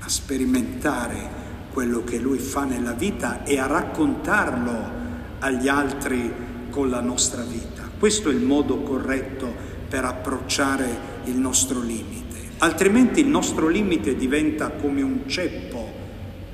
a 0.00 0.08
sperimentare 0.08 1.48
quello 1.72 2.02
che 2.02 2.18
lui 2.18 2.38
fa 2.38 2.64
nella 2.64 2.92
vita 2.92 3.44
e 3.44 3.58
a 3.58 3.66
raccontarlo 3.66 4.98
agli 5.38 5.68
altri 5.68 6.32
con 6.70 6.90
la 6.90 7.00
nostra 7.00 7.42
vita. 7.42 7.88
Questo 7.98 8.30
è 8.30 8.32
il 8.32 8.42
modo 8.42 8.82
corretto 8.82 9.52
per 9.88 10.04
approcciare 10.04 11.18
il 11.24 11.36
nostro 11.36 11.80
limite. 11.80 12.38
Altrimenti 12.58 13.20
il 13.20 13.26
nostro 13.26 13.68
limite 13.68 14.16
diventa 14.16 14.70
come 14.70 15.02
un 15.02 15.22
ceppo, 15.26 15.79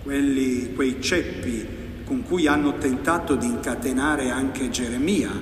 quelli, 0.06 0.72
quei 0.72 0.98
ceppi 1.00 1.66
con 2.04 2.22
cui 2.22 2.46
hanno 2.46 2.78
tentato 2.78 3.34
di 3.34 3.46
incatenare 3.46 4.30
anche 4.30 4.70
Geremia, 4.70 5.32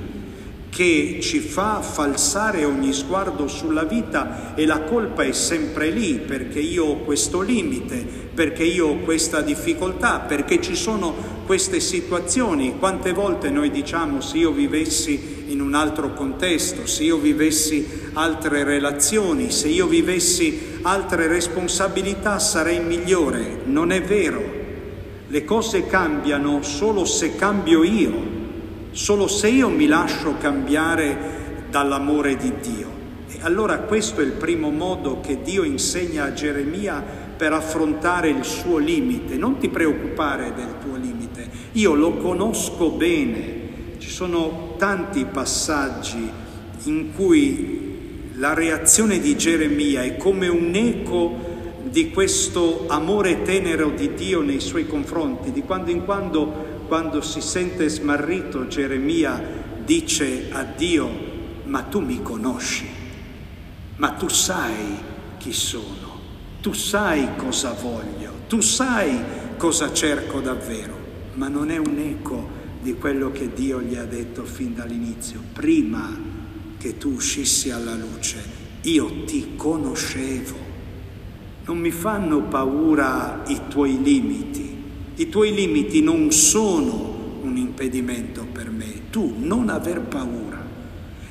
che 0.70 1.18
ci 1.20 1.40
fa 1.40 1.82
falsare 1.82 2.64
ogni 2.64 2.94
sguardo 2.94 3.46
sulla 3.46 3.84
vita 3.84 4.54
e 4.54 4.64
la 4.64 4.80
colpa 4.80 5.22
è 5.22 5.32
sempre 5.32 5.90
lì 5.90 6.14
perché 6.14 6.60
io 6.60 6.86
ho 6.86 6.96
questo 7.00 7.42
limite, 7.42 8.06
perché 8.32 8.64
io 8.64 8.86
ho 8.86 8.96
questa 9.00 9.42
difficoltà, 9.42 10.20
perché 10.20 10.62
ci 10.62 10.74
sono 10.74 11.14
queste 11.44 11.78
situazioni. 11.78 12.78
Quante 12.78 13.12
volte 13.12 13.50
noi 13.50 13.70
diciamo 13.70 14.22
se 14.22 14.38
io 14.38 14.50
vivessi 14.50 15.44
in 15.48 15.60
un 15.60 15.74
altro 15.74 16.14
contesto, 16.14 16.86
se 16.86 17.04
io 17.04 17.18
vivessi 17.18 17.86
altre 18.14 18.64
relazioni, 18.64 19.50
se 19.50 19.68
io 19.68 19.86
vivessi 19.86 20.78
altre 20.80 21.26
responsabilità 21.26 22.38
sarei 22.38 22.82
migliore. 22.82 23.60
Non 23.66 23.92
è 23.92 24.00
vero. 24.00 24.53
Le 25.34 25.44
cose 25.44 25.84
cambiano 25.88 26.62
solo 26.62 27.04
se 27.04 27.34
cambio 27.34 27.82
io 27.82 28.12
solo 28.92 29.26
se 29.26 29.48
io 29.48 29.68
mi 29.68 29.88
lascio 29.88 30.36
cambiare 30.38 31.66
dall'amore 31.70 32.36
di 32.36 32.52
Dio. 32.62 32.88
E 33.26 33.38
allora 33.40 33.78
questo 33.78 34.20
è 34.20 34.24
il 34.24 34.34
primo 34.34 34.70
modo 34.70 35.18
che 35.18 35.42
Dio 35.42 35.64
insegna 35.64 36.26
a 36.26 36.32
Geremia 36.32 37.02
per 37.36 37.52
affrontare 37.52 38.28
il 38.28 38.44
suo 38.44 38.78
limite. 38.78 39.36
Non 39.36 39.58
ti 39.58 39.68
preoccupare 39.68 40.52
del 40.54 40.78
tuo 40.80 40.94
limite, 40.94 41.48
io 41.72 41.94
lo 41.94 42.12
conosco 42.18 42.90
bene. 42.90 43.96
Ci 43.98 44.10
sono 44.10 44.76
tanti 44.78 45.24
passaggi 45.24 46.30
in 46.84 47.12
cui 47.12 48.30
la 48.34 48.54
reazione 48.54 49.18
di 49.18 49.36
Geremia 49.36 50.04
è 50.04 50.16
come 50.16 50.46
un 50.46 50.72
eco 50.76 51.53
di 51.84 52.10
questo 52.10 52.86
amore 52.88 53.42
tenero 53.42 53.90
di 53.90 54.14
Dio 54.14 54.40
nei 54.42 54.60
suoi 54.60 54.86
confronti. 54.86 55.52
Di 55.52 55.62
quando 55.62 55.90
in 55.90 56.04
quando 56.04 56.72
quando 56.86 57.22
si 57.22 57.40
sente 57.40 57.88
smarrito, 57.88 58.66
Geremia 58.66 59.42
dice 59.84 60.48
a 60.52 60.64
Dio, 60.64 61.10
ma 61.64 61.82
tu 61.82 62.00
mi 62.00 62.22
conosci, 62.22 62.86
ma 63.96 64.10
tu 64.10 64.28
sai 64.28 64.96
chi 65.38 65.52
sono, 65.52 66.20
tu 66.60 66.72
sai 66.72 67.36
cosa 67.36 67.72
voglio, 67.72 68.32
tu 68.48 68.60
sai 68.60 69.18
cosa 69.56 69.92
cerco 69.92 70.40
davvero, 70.40 70.96
ma 71.34 71.48
non 71.48 71.70
è 71.70 71.78
un 71.78 71.98
eco 71.98 72.62
di 72.80 72.94
quello 72.94 73.32
che 73.32 73.52
Dio 73.52 73.80
gli 73.80 73.96
ha 73.96 74.04
detto 74.04 74.44
fin 74.44 74.74
dall'inizio, 74.74 75.40
prima 75.52 76.16
che 76.78 76.98
tu 76.98 77.12
uscissi 77.12 77.70
alla 77.70 77.94
luce, 77.94 78.42
io 78.82 79.24
ti 79.24 79.54
conoscevo. 79.56 80.63
Non 81.66 81.78
mi 81.78 81.90
fanno 81.90 82.42
paura 82.42 83.42
i 83.46 83.58
tuoi 83.68 84.02
limiti, 84.02 84.82
i 85.16 85.28
tuoi 85.30 85.54
limiti 85.54 86.02
non 86.02 86.30
sono 86.30 87.38
un 87.40 87.56
impedimento 87.56 88.46
per 88.52 88.70
me, 88.70 89.08
tu 89.10 89.34
non 89.38 89.70
aver 89.70 90.00
paura, 90.00 90.62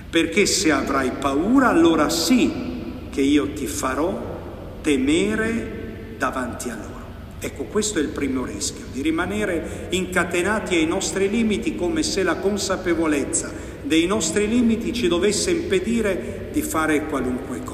perché 0.10 0.48
se 0.48 0.72
avrai 0.72 1.12
paura 1.19 1.67
allora 1.67 2.10
sì 2.10 2.52
che 3.12 3.22
io 3.22 3.54
ti 3.54 3.67
farò 3.67 4.80
temere 4.82 6.15
davanti 6.17 6.69
a 6.69 6.76
loro. 6.76 6.91
Ecco, 7.39 7.65
questo 7.65 8.00
è 8.00 8.02
il 8.02 8.08
primo 8.08 8.43
rischio, 8.43 8.86
di 8.91 9.02
rimanere 9.02 9.88
incatenati 9.91 10.76
ai 10.76 10.88
nostri 10.88 11.30
limiti 11.30 11.76
come 11.76 12.02
se 12.02 12.24
la 12.24 12.38
consapevolezza 12.38 13.52
dei 13.84 14.08
nostri 14.08 14.48
limiti 14.48 14.93
ci 14.93 15.08
dovesse 15.08 15.52
impedire 15.52 16.50
di 16.52 16.62
fare 16.62 17.06
qualunque 17.06 17.60
cosa. 17.63 17.72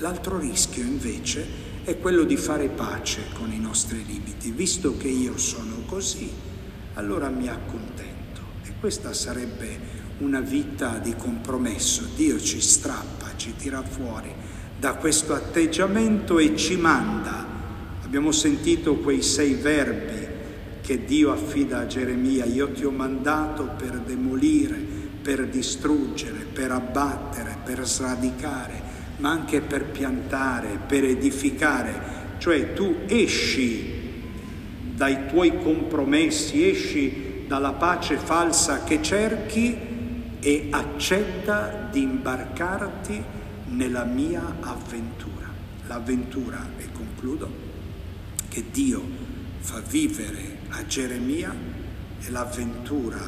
L'altro 0.00 0.38
rischio 0.38 0.82
invece 0.82 1.46
è 1.84 1.98
quello 1.98 2.22
di 2.22 2.38
fare 2.38 2.68
pace 2.68 3.24
con 3.34 3.52
i 3.52 3.60
nostri 3.60 4.02
limiti. 4.06 4.50
Visto 4.50 4.96
che 4.96 5.08
io 5.08 5.36
sono 5.36 5.82
così, 5.84 6.30
allora 6.94 7.28
mi 7.28 7.48
accontento. 7.48 8.40
E 8.64 8.72
questa 8.80 9.12
sarebbe 9.12 9.78
una 10.18 10.40
vita 10.40 10.96
di 10.96 11.14
compromesso. 11.14 12.08
Dio 12.16 12.40
ci 12.40 12.62
strappa, 12.62 13.36
ci 13.36 13.54
tira 13.56 13.82
fuori 13.82 14.32
da 14.78 14.94
questo 14.94 15.34
atteggiamento 15.34 16.38
e 16.38 16.56
ci 16.56 16.76
manda. 16.76 17.46
Abbiamo 18.02 18.32
sentito 18.32 18.96
quei 18.96 19.20
sei 19.20 19.52
verbi 19.52 20.28
che 20.80 21.04
Dio 21.04 21.30
affida 21.30 21.80
a 21.80 21.86
Geremia. 21.86 22.46
Io 22.46 22.72
ti 22.72 22.86
ho 22.86 22.90
mandato 22.90 23.68
per 23.76 23.98
demolire, 23.98 24.78
per 25.20 25.46
distruggere, 25.46 26.46
per 26.50 26.70
abbattere, 26.72 27.58
per 27.62 27.86
sradicare 27.86 28.89
ma 29.20 29.30
anche 29.30 29.60
per 29.60 29.84
piantare, 29.84 30.78
per 30.86 31.04
edificare. 31.04 32.18
cioè 32.38 32.72
tu 32.72 33.00
esci 33.06 33.98
dai 34.94 35.28
tuoi 35.28 35.58
compromessi, 35.62 36.68
esci 36.68 37.44
dalla 37.46 37.72
pace 37.72 38.16
falsa 38.16 38.82
che 38.82 39.02
cerchi 39.02 39.76
e 40.40 40.68
accetta 40.70 41.88
di 41.90 42.00
imbarcarti 42.02 43.22
nella 43.66 44.04
mia 44.04 44.56
avventura. 44.60 45.48
L'avventura, 45.86 46.66
e 46.78 46.86
concludo, 46.92 47.50
che 48.48 48.64
Dio 48.70 49.02
fa 49.58 49.80
vivere 49.80 50.60
a 50.68 50.86
Geremia 50.86 51.54
è 52.20 52.30
l'avventura 52.30 53.20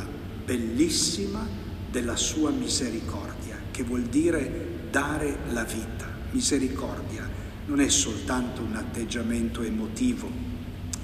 bellissima 0.45 1.47
della 1.91 2.17
sua 2.17 2.51
misericordia, 2.51 3.57
che 3.71 3.83
vuol 3.83 4.03
dire 4.03 4.72
dare 4.93 5.39
la 5.53 5.65
vita. 5.65 6.07
Misericordia 6.33 7.27
non 7.65 7.81
è 7.81 7.89
soltanto 7.89 8.61
un 8.61 8.77
atteggiamento 8.77 9.63
emotivo, 9.63 10.29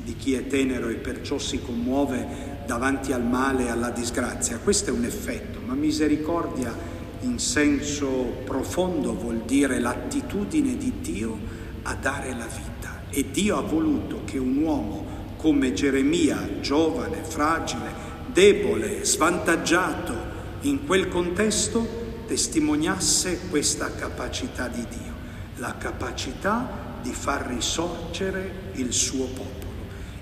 di 0.05 0.15
chi 0.15 0.35
è 0.35 0.47
tenero 0.47 0.89
e 0.89 0.97
perciò 0.97 1.39
si 1.39 1.63
commuove 1.63 2.57
davanti 2.67 3.13
al 3.13 3.25
male 3.25 3.65
e 3.65 3.71
alla 3.71 3.89
disgrazia. 3.89 4.59
Questo 4.59 4.91
è 4.91 4.93
un 4.93 5.05
effetto, 5.05 5.61
ma 5.65 5.73
misericordia 5.73 6.73
in 7.21 7.39
senso 7.39 8.07
profondo 8.45 9.15
vuol 9.15 9.43
dire 9.47 9.79
l'attitudine 9.79 10.77
di 10.77 10.93
Dio 11.01 11.39
a 11.83 11.95
dare 11.95 12.35
la 12.35 12.47
vita. 12.47 13.05
E 13.09 13.31
Dio 13.31 13.57
ha 13.57 13.63
voluto 13.63 14.21
che 14.27 14.37
un 14.37 14.59
uomo 14.59 15.07
come 15.39 15.73
Geremia, 15.73 16.61
giovane, 16.61 17.23
fragile, 17.23 17.91
debole, 18.33 19.03
svantaggiato 19.05 20.37
in 20.63 20.85
quel 20.87 21.09
contesto, 21.09 21.98
testimoniasse 22.29 23.41
questa 23.49 23.91
capacità 23.95 24.69
di 24.69 24.85
Dio, 24.87 25.15
la 25.57 25.77
capacità 25.79 27.01
di 27.01 27.11
far 27.11 27.47
risorgere 27.47 28.73
il 28.75 28.93
suo 28.93 29.25
popolo. 29.25 29.57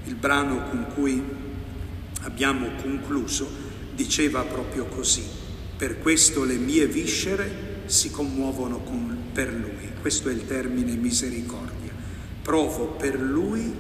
Il 0.05 0.15
brano 0.15 0.69
con 0.71 0.87
cui 0.95 1.21
abbiamo 2.23 2.69
concluso 2.81 3.49
diceva 3.93 4.43
proprio 4.43 4.87
così, 4.87 5.25
per 5.77 5.99
questo 5.99 6.45
le 6.45 6.55
mie 6.55 6.87
viscere 6.87 7.83
si 7.87 8.13
commuovono 8.13 8.79
con, 8.79 9.31
per 9.33 9.53
lui, 9.53 9.91
questo 10.01 10.29
è 10.29 10.33
il 10.33 10.47
termine 10.47 10.95
misericordia, 10.95 11.93
provo 12.41 12.87
per 12.93 13.21
lui 13.21 13.75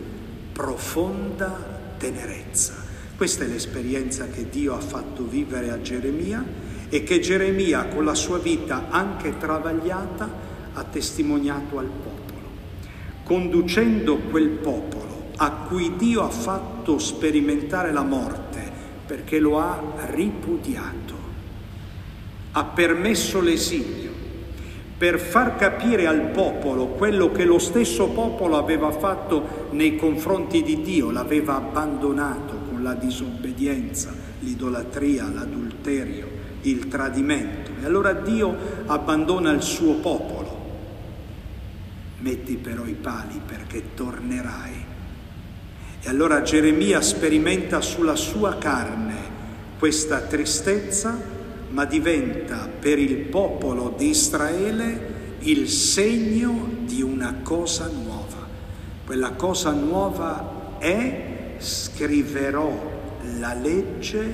profonda 0.52 1.94
tenerezza. 1.96 2.74
Questa 3.16 3.44
è 3.44 3.46
l'esperienza 3.46 4.26
che 4.26 4.48
Dio 4.48 4.74
ha 4.74 4.80
fatto 4.80 5.24
vivere 5.24 5.70
a 5.70 5.80
Geremia 5.80 6.44
e 6.88 7.02
che 7.02 7.20
Geremia 7.20 7.86
con 7.86 8.04
la 8.04 8.14
sua 8.14 8.38
vita 8.38 8.86
anche 8.90 9.36
travagliata 9.38 10.28
ha 10.74 10.82
testimoniato 10.84 11.78
al 11.78 11.86
popolo, 11.86 12.48
conducendo 13.24 14.16
quel 14.16 14.48
popolo 14.48 15.30
a 15.36 15.50
cui 15.68 15.96
Dio 15.96 16.22
ha 16.22 16.30
fatto 16.30 16.98
sperimentare 16.98 17.92
la 17.92 18.02
morte 18.02 18.72
perché 19.06 19.38
lo 19.38 19.58
ha 19.58 19.80
ripudiato, 20.06 21.14
ha 22.52 22.64
permesso 22.64 23.40
l'esilio 23.40 24.06
per 24.96 25.18
far 25.18 25.56
capire 25.56 26.06
al 26.06 26.30
popolo 26.30 26.86
quello 26.86 27.30
che 27.30 27.44
lo 27.44 27.58
stesso 27.58 28.08
popolo 28.08 28.56
aveva 28.56 28.90
fatto 28.90 29.66
nei 29.72 29.94
confronti 29.96 30.62
di 30.62 30.80
Dio, 30.80 31.10
l'aveva 31.10 31.56
abbandonato 31.56 32.54
con 32.70 32.82
la 32.82 32.94
disobbedienza, 32.94 34.14
l'idolatria, 34.40 35.30
l'adulterio, 35.30 36.35
il 36.70 36.88
tradimento. 36.88 37.70
E 37.80 37.84
allora 37.84 38.12
Dio 38.12 38.56
abbandona 38.86 39.50
il 39.52 39.62
suo 39.62 39.94
popolo. 39.94 40.54
Metti 42.18 42.56
però 42.56 42.84
i 42.86 42.94
pali 42.94 43.40
perché 43.44 43.94
tornerai 43.94 44.94
e 46.06 46.08
allora 46.08 46.42
Geremia 46.42 47.00
sperimenta 47.00 47.80
sulla 47.80 48.14
sua 48.14 48.58
carne 48.58 49.34
questa 49.76 50.20
tristezza, 50.20 51.20
ma 51.70 51.84
diventa 51.84 52.68
per 52.78 53.00
il 53.00 53.16
popolo 53.16 53.92
di 53.98 54.10
Israele 54.10 55.14
il 55.40 55.68
segno 55.68 56.68
di 56.84 57.02
una 57.02 57.40
cosa 57.42 57.90
nuova. 57.92 58.46
Quella 59.04 59.32
cosa 59.32 59.72
nuova 59.72 60.76
è 60.78 61.56
scriverò 61.58 62.92
la 63.40 63.54
legge 63.54 64.32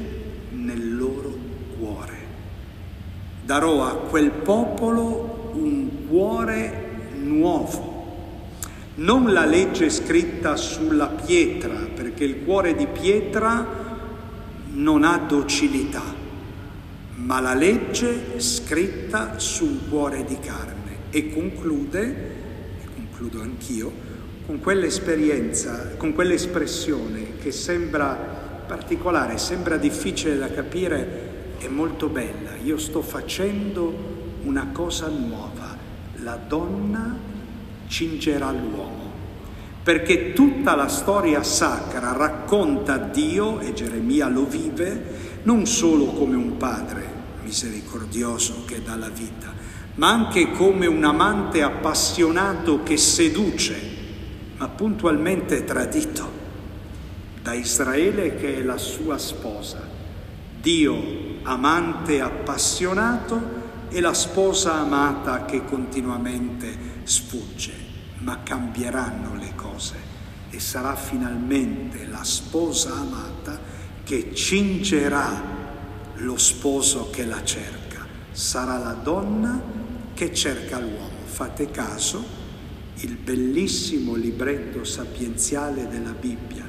nel 0.51 0.95
loro 0.95 1.35
cuore. 1.79 2.19
Darò 3.53 3.85
a 3.85 3.97
quel 3.97 4.31
popolo 4.31 5.51
un 5.53 6.09
cuore 6.09 7.11
nuovo 7.17 7.91
non 8.95 9.31
la 9.31 9.45
legge 9.45 9.91
scritta 9.91 10.57
sulla 10.57 11.09
pietra, 11.09 11.75
perché 11.95 12.25
il 12.25 12.45
cuore 12.47 12.75
di 12.75 12.87
pietra 12.87 13.67
non 14.73 15.05
ha 15.05 15.19
docilità, 15.29 16.01
ma 17.17 17.41
la 17.41 17.53
legge 17.53 18.41
scritta 18.41 19.39
su 19.39 19.67
un 19.67 19.79
cuore 19.87 20.25
di 20.25 20.39
carne. 20.39 20.97
E 21.11 21.31
conclude, 21.31 22.01
e 22.81 22.87
concludo 22.95 23.43
anch'io, 23.43 23.93
con 24.47 24.61
quell'esperienza, 24.61 25.91
con 25.99 26.15
quell'espressione 26.15 27.37
che 27.43 27.53
sembra 27.53 28.15
particolare, 28.67 29.37
sembra 29.37 29.77
difficile 29.77 30.39
da 30.39 30.49
capire, 30.49 31.32
è 31.63 31.69
molto 31.69 32.09
bella. 32.09 32.57
Io 32.63 32.77
sto 32.77 33.03
facendo 33.03 33.95
una 34.43 34.71
cosa 34.73 35.09
nuova. 35.09 35.77
La 36.17 36.37
donna 36.37 37.17
cingerà 37.87 38.51
l'uomo, 38.51 39.11
perché 39.83 40.33
tutta 40.33 40.75
la 40.75 40.89
storia 40.89 41.43
sacra 41.43 42.13
racconta 42.13 42.97
Dio, 42.99 43.61
e 43.61 43.73
Geremia 43.73 44.29
lo 44.29 44.45
vive, 44.45 45.41
non 45.45 45.67
solo 45.67 46.07
come 46.07 46.37
un 46.37 46.57
padre 46.57 47.21
misericordioso 47.43 48.65
che 48.65 48.83
dà 48.83 48.97
la 48.97 49.09
vita, 49.09 49.53
ma 49.95 50.11
anche 50.11 50.53
come 50.53 50.87
un 50.87 51.05
amante 51.05 51.63
appassionato 51.63 52.83
che 52.83 52.97
seduce, 52.97 53.75
ma 54.57 54.69
puntualmente 54.69 55.65
tradito 55.65 56.41
da 57.43 57.53
Israele 57.53 58.37
che 58.37 58.59
è 58.59 58.63
la 58.63 58.79
sua 58.79 59.19
sposa. 59.19 59.81
Dio 60.61 61.22
amante 61.43 62.21
appassionato 62.21 63.61
e 63.89 64.01
la 64.01 64.15
sposa 64.15 64.75
amata 64.75 65.45
che 65.45 65.65
continuamente 65.65 67.01
sfugge, 67.05 67.73
ma 68.19 68.43
cambieranno 68.43 69.35
le 69.35 69.53
cose 69.55 70.11
e 70.51 70.61
sarà 70.61 70.95
finalmente 70.95 72.07
la 72.07 72.23
sposa 72.25 72.95
amata 72.95 73.59
che 74.05 74.35
cingerà 74.35 75.61
lo 76.17 76.37
sposo 76.37 77.11
che 77.11 77.25
la 77.25 77.43
cerca. 77.43 78.07
Sarà 78.31 78.79
la 78.79 78.93
donna 78.93 79.61
che 80.15 80.35
cerca 80.35 80.79
l'uomo. 80.79 81.25
Fate 81.25 81.71
caso, 81.71 82.23
il 82.97 83.17
bellissimo 83.17 84.15
libretto 84.15 84.85
sapienziale 84.85 85.89
della 85.89 86.13
Bibbia, 86.13 86.65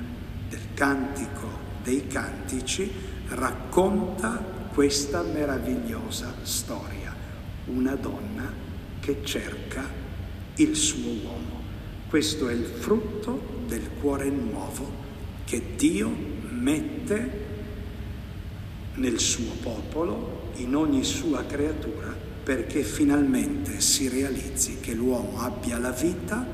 del 0.50 0.74
Cantico 0.74 1.62
dei 1.84 2.08
Cantici, 2.08 2.90
racconta 3.28 4.53
questa 4.74 5.22
meravigliosa 5.22 6.34
storia. 6.42 7.14
Una 7.66 7.96
donna 7.96 8.52
che 9.00 9.20
cerca 9.24 9.84
il 10.56 10.76
suo 10.76 11.12
uomo. 11.24 11.62
Questo 12.10 12.50
è 12.50 12.54
il 12.54 12.66
frutto 12.66 13.62
del 13.68 13.90
cuore 14.02 14.30
nuovo 14.30 15.02
che 15.46 15.76
Dio 15.76 16.10
mette 16.50 17.42
nel 18.96 19.20
suo 19.20 19.54
popolo, 19.62 20.52
in 20.56 20.76
ogni 20.76 21.04
sua 21.04 21.46
creatura, 21.46 22.16
perché 22.44 22.84
finalmente 22.84 23.80
si 23.80 24.08
realizzi 24.08 24.80
che 24.80 24.94
l'uomo 24.94 25.40
abbia 25.40 25.78
la 25.78 25.92
vita 25.92 26.46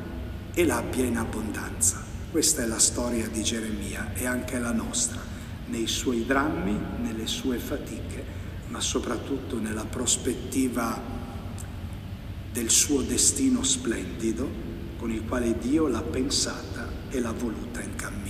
e 0.53 0.65
l'abbia 0.65 1.05
in 1.05 1.17
abbondanza. 1.17 2.03
Questa 2.31 2.63
è 2.63 2.67
la 2.67 2.79
storia 2.79 3.27
di 3.27 3.43
Geremia 3.43 4.13
e 4.13 4.25
anche 4.25 4.59
la 4.59 4.71
nostra, 4.71 5.19
nei 5.69 5.87
suoi 5.87 6.25
drammi, 6.25 6.77
nelle 7.01 7.27
sue 7.27 7.57
fatiche, 7.57 8.23
ma 8.67 8.79
soprattutto 8.79 9.59
nella 9.59 9.85
prospettiva 9.85 10.99
del 12.51 12.69
suo 12.69 13.01
destino 13.01 13.63
splendido 13.63 14.67
con 14.97 15.11
il 15.11 15.23
quale 15.25 15.57
Dio 15.57 15.87
l'ha 15.87 16.01
pensata 16.01 16.87
e 17.09 17.19
l'ha 17.19 17.31
voluta 17.31 17.81
in 17.81 17.95
cammino. 17.95 18.28